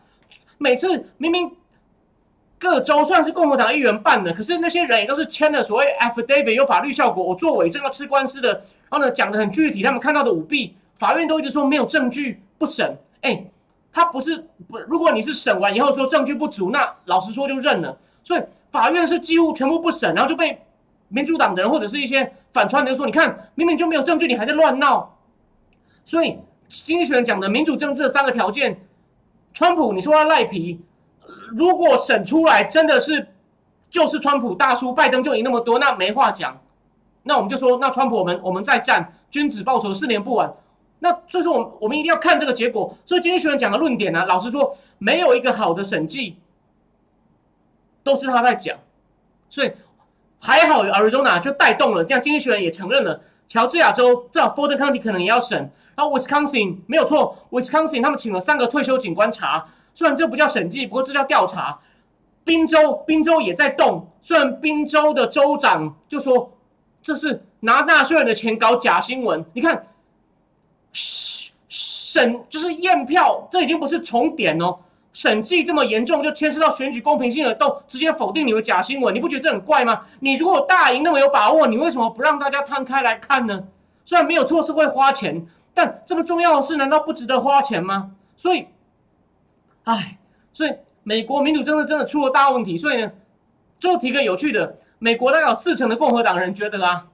[0.56, 1.52] 每次明明
[2.60, 8.52] 各州算是共和党议员办的，可是那些人也都是签了所谓 affidavit 有法律效果，我做伪证要吃官司的，
[8.88, 12.96] 然后呢讲的很具体，他们看到的舞弊，法院都一直说没有证据不审。
[13.22, 13.44] 哎，
[13.92, 17.98] 他不是不，如果你是审完以后说证据不足，那老实说就认了。
[18.22, 18.42] 所以。
[18.72, 20.56] 法院是几乎全部不审，然后就被
[21.08, 25.18] 民主党的人或者是一些反川的人说：“你看，明明就没有证据，你还在乱闹。”
[26.06, 26.38] 所以
[26.68, 28.80] 经济学人讲的民主政治三个条件，
[29.52, 30.80] 川普你说他赖皮，
[31.56, 33.28] 如果审出来真的是
[33.88, 36.60] 就是川普大叔，拜登就赢那么多，那没话讲。
[37.24, 40.52] 那我们就说，那川普我们我们再战，君子报仇，四年不晚。
[41.00, 42.96] 那所以说，我我们一定要看这个结果。
[43.06, 46.36] 所以经济学人讲的论点呢，老实说，没有一个好的审计。
[48.02, 48.78] 都是他在讲，
[49.50, 49.70] 所以
[50.38, 59.66] 还好，Arizona 就带动了，这样经济学人也承认了，乔治亚州这 Ford County 可能也要审，然后 Wisconsin 没有错，Wisconsin 他们请了三个退休警官查，
[60.00, 61.78] 虽然这不叫审计，不过这叫调查。
[62.42, 66.56] 宾州，宾州也在动，虽然宾州的州长就说
[67.02, 69.88] 这是拿纳税人的钱搞假新闻，你看，
[70.90, 74.78] 审就是验票，这已经不是重点哦。
[75.12, 80.06] 审计这么严重，就牵涉到选举公平性了，都直接否定你的假新闻，你不觉得这很怪吗？
[80.20, 83.64] 你如果大赢那么有把握，你为什么不让大家摊开来看呢？
[84.06, 88.12] 虽然没有错是会花钱，但这么重要的事难道不值得花钱吗？
[88.38, 88.66] 所以，
[89.84, 90.18] 唉，
[90.52, 92.76] 所以美国民主政治真的出了大问题。
[92.76, 93.12] 所以呢，
[93.78, 97.06] 最后提个有趣的，美国大概有四成的共和党人觉得啊，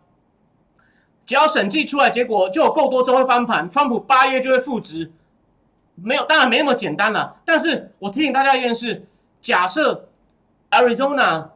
[1.24, 5.12] 只要审计出来结果就有够多州会翻盘，川普八月就会复职。
[5.94, 7.36] 没有，当然没那么简单了。
[7.44, 9.06] 但是我提醒大家一件事：
[9.40, 10.08] 假设
[10.70, 11.48] Arizona、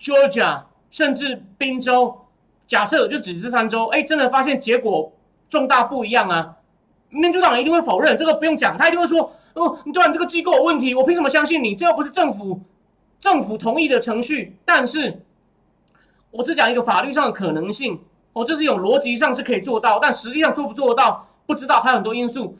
[0.00, 2.26] Georgia 甚至宾州，
[2.66, 5.12] 假设就只这三州，哎，真的发现结果
[5.50, 6.56] 重大不一样啊！
[7.10, 11.74] 民主党一定会否认，这个不用讲，他一定会说：哦，你对然这个机构有问题，我凭什么相信你？
[11.74, 12.60] 这又不是政府
[13.20, 14.56] 政府同意的程序。
[14.64, 15.22] 但是，
[16.30, 18.00] 我只讲一个法律上的可能性，
[18.32, 22.58] 哦，这是一种逻辑上是可以做到，但实际上做不做到，不知道，还有很多因素。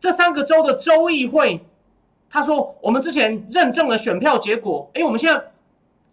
[0.00, 1.60] 这三个州的州议会，
[2.28, 5.52] 他说我们之前认证了选票结果，哎，我们现在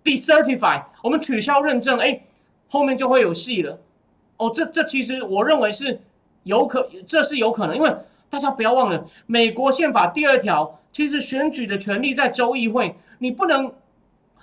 [0.04, 2.22] decertify，我们取消认证，哎，
[2.68, 3.80] 后面就会有戏了。
[4.38, 6.02] 哦，这这其实我认为是
[6.44, 7.96] 有可，这是有可能，因为
[8.30, 13.72] 大家不要忘了，美国宪法第二条，其实选举的权利在州议会，你不能，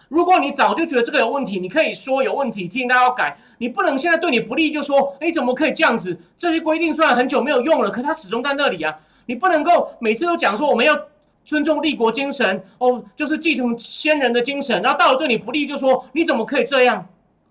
[0.09, 6.19] 如果你早就觉得这个有问题，你可以说有问题，提醒大家要改，你不能现在对你不利就说，哎，怎么可以这样子？
[6.37, 8.99] 这些规定虽然很久没有用了，可它始终在那里啊。
[9.27, 10.97] 你不能够每次都讲说我们要
[11.45, 17.07] 尊重立国精神哦，就是继承先人的精神，然后到了对你不利就说你怎么可以这样？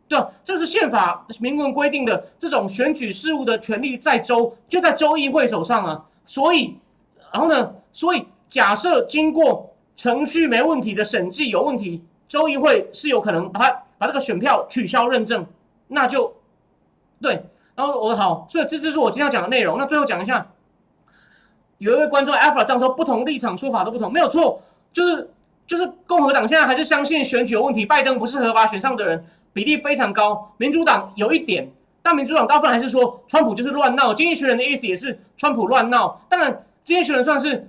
[0.08, 0.30] 对吧？
[0.44, 6.06] 这是宪法明文规定的这种选举事务的权利在州就在州议会手上啊。
[6.26, 6.78] 所以，
[7.32, 7.74] 然后呢？
[7.92, 15.46] 所以假设经过程序没问题的审计有问题，州议会是有可能把它把这个选票取消认证，
[15.88, 16.34] 那就
[17.22, 17.46] 对。
[17.76, 19.78] 然后我好，所以这就是我今天要讲的内容。
[19.78, 20.48] 那最后讲一下。
[21.78, 24.62] 有一位观众 Alpha 这样说，不同立场说法都不同，没有错，
[24.94, 25.30] 就是
[25.68, 30.54] 就是共和党现在还是相信选举有问题，拜登不是合法选上的人，比例非常高。
[30.56, 31.70] 民主党有一点，
[32.06, 34.14] 但民主党大部分还是说川普就是乱闹。
[34.14, 37.68] 经济学人的意思也是川普乱闹，当然经济学人算是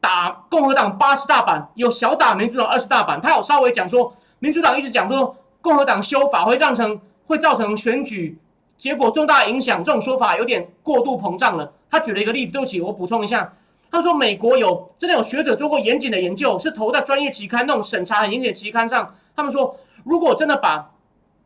[0.00, 3.20] 打共和党八十大板，有小打民主党二十大板。
[3.20, 8.38] 他有稍微讲说，民主党一直讲说共和党修法会造成会造成选举。
[8.78, 11.70] 结果重大影响，这种说法有点过度膨胀了。
[11.90, 13.52] 他举了一个例子，对不起，我补充一下，
[13.90, 19.14] 他说美国有真的有学者做过严谨的研究，是投在专业期刊那种审查很严谨的期刊上。
[19.36, 20.90] 他们说，如果真的把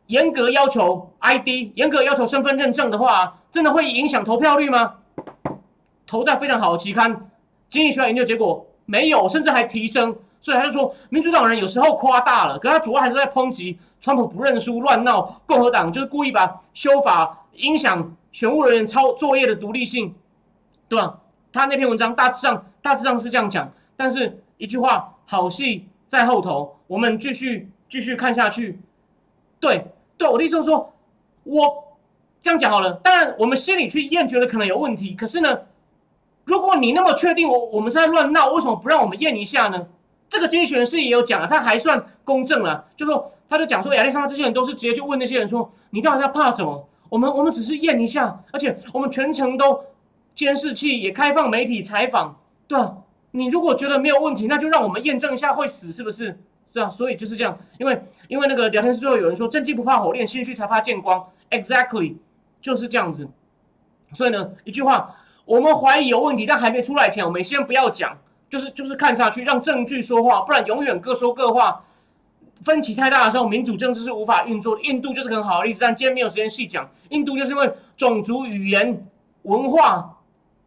[0.07, 4.95] 严格要求 ID，严格要求身份认证的话，真的会影响投票率吗？
[6.05, 7.29] 投在非常好的期刊，
[7.69, 10.15] 经济学研究结果没有，甚至还提升。
[10.41, 20.13] 所以他就说，民主党人有时候夸大了，可他主要还是在抨击川普不认输、乱闹，共和党就是故意把修法影响选务人员抄作业的独立性，
[20.89, 21.19] 对吧？
[21.53, 28.81] 他那篇文章大致上大致上是这样讲，但是一句话，好戏在后头，我们继续继续看下去。
[29.61, 30.93] 对，对，我的意思是说，
[31.43, 31.97] 我
[32.41, 32.93] 这样讲好了。
[33.03, 35.13] 当然，我们心里去验，觉得可能有问题。
[35.13, 35.59] 可是呢，
[36.45, 39.87] 如果你那么确定我我们是在乱闹，为什么不让我们验一下呢？
[40.29, 46.87] 这个经济学人士也有讲了，他还算公正了，就说他就讲说亚历山大这些人都是直接就问那些人说，你到底在怕什么？
[47.09, 49.83] 我们我们只是验一下，而且我们全程都
[50.33, 52.97] 监视器也开放媒体采访，对吧？
[53.31, 56.39] 你如果觉得没有问题，那就让我们验证一下会死是不是？
[56.73, 62.15] 对啊，所以就是这样，因为因为那个聊天室最后有人说正气不怕火炼，心虚才怕见光，exactly
[62.59, 63.29] 就是这样子。
[64.13, 65.15] 所以呢，一句话，
[65.45, 68.17] 我们怀疑有问题，但还没出来前，我们先不要讲。
[68.49, 71.83] 就是就是看下去，让证据说话，不然永远各说各话。
[72.61, 74.79] 分歧太大的时候，民主政治是无法运作。
[74.81, 76.87] 印度就是很好的例子，但今天没有时间细讲。
[77.09, 79.07] 印度就是因为种族、语言、
[79.41, 80.19] 文化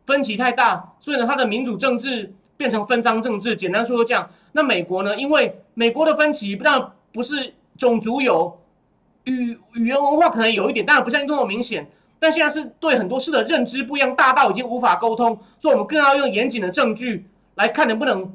[0.05, 3.55] 分歧太大，所以呢，它的民主政治变成分赃政治。
[3.55, 4.29] 简单说这样。
[4.51, 5.17] 那美国呢？
[5.17, 8.59] 因为美国的分歧不但不是种族有，
[9.25, 11.87] 语语言文化可能有一点，当然不像印度那么明显。
[12.19, 17.27] 但现在是对很多事的认知不一样，大到已经无法沟通，所以我们更要用严谨的证据。
[17.57, 18.35] 来看能不能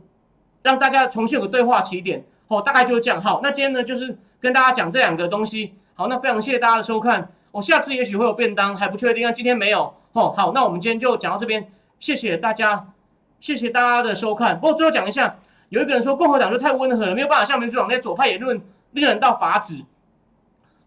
[0.61, 3.19] 让大家重新有个对话起点，哦，大概就是这样。
[3.19, 5.73] 好，那今天呢就是跟大家讲这两个东西。
[5.95, 7.31] 好，那非常谢谢大家的收看。
[7.51, 9.93] 我下次也许会有便当，还不确定，那今天没有。
[10.13, 11.67] 哦，好，那我们今天就讲到这边，
[11.99, 12.87] 谢谢大家，
[13.39, 14.59] 谢谢大家的收看。
[14.59, 15.37] 不过最后讲一下，
[15.71, 18.61] 有一个人说共和党就太温和了，没有办法像民主党那些左派言论
[18.91, 19.81] 令人到法指。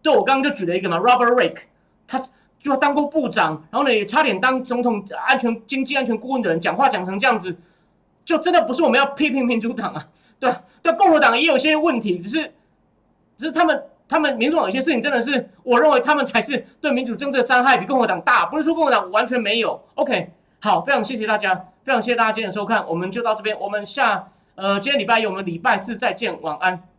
[0.03, 1.61] 对，我刚刚就举了一个嘛，Robert Rake，
[2.07, 2.21] 他
[2.59, 7.57] 就当过部长，然后呢也差点当总统安全经济安全顾问的人，讲话讲成这样子。
[8.23, 10.07] 就真的不是我们要批评民主党啊，
[10.39, 10.51] 对？
[10.83, 12.53] 但共和党也有些问题，只是，
[13.37, 19.81] 只是他们他们民主党有些事情真的是，我认为他们才是对民主政治的伤害比共和党大，不是说共和党完全没有。
[19.95, 20.31] OK，
[20.61, 26.94] 好，非常谢谢大家，非常谢谢大家今天的收看，我们就到这边，我们下呃今天礼拜一，我们礼拜四再见，晚安。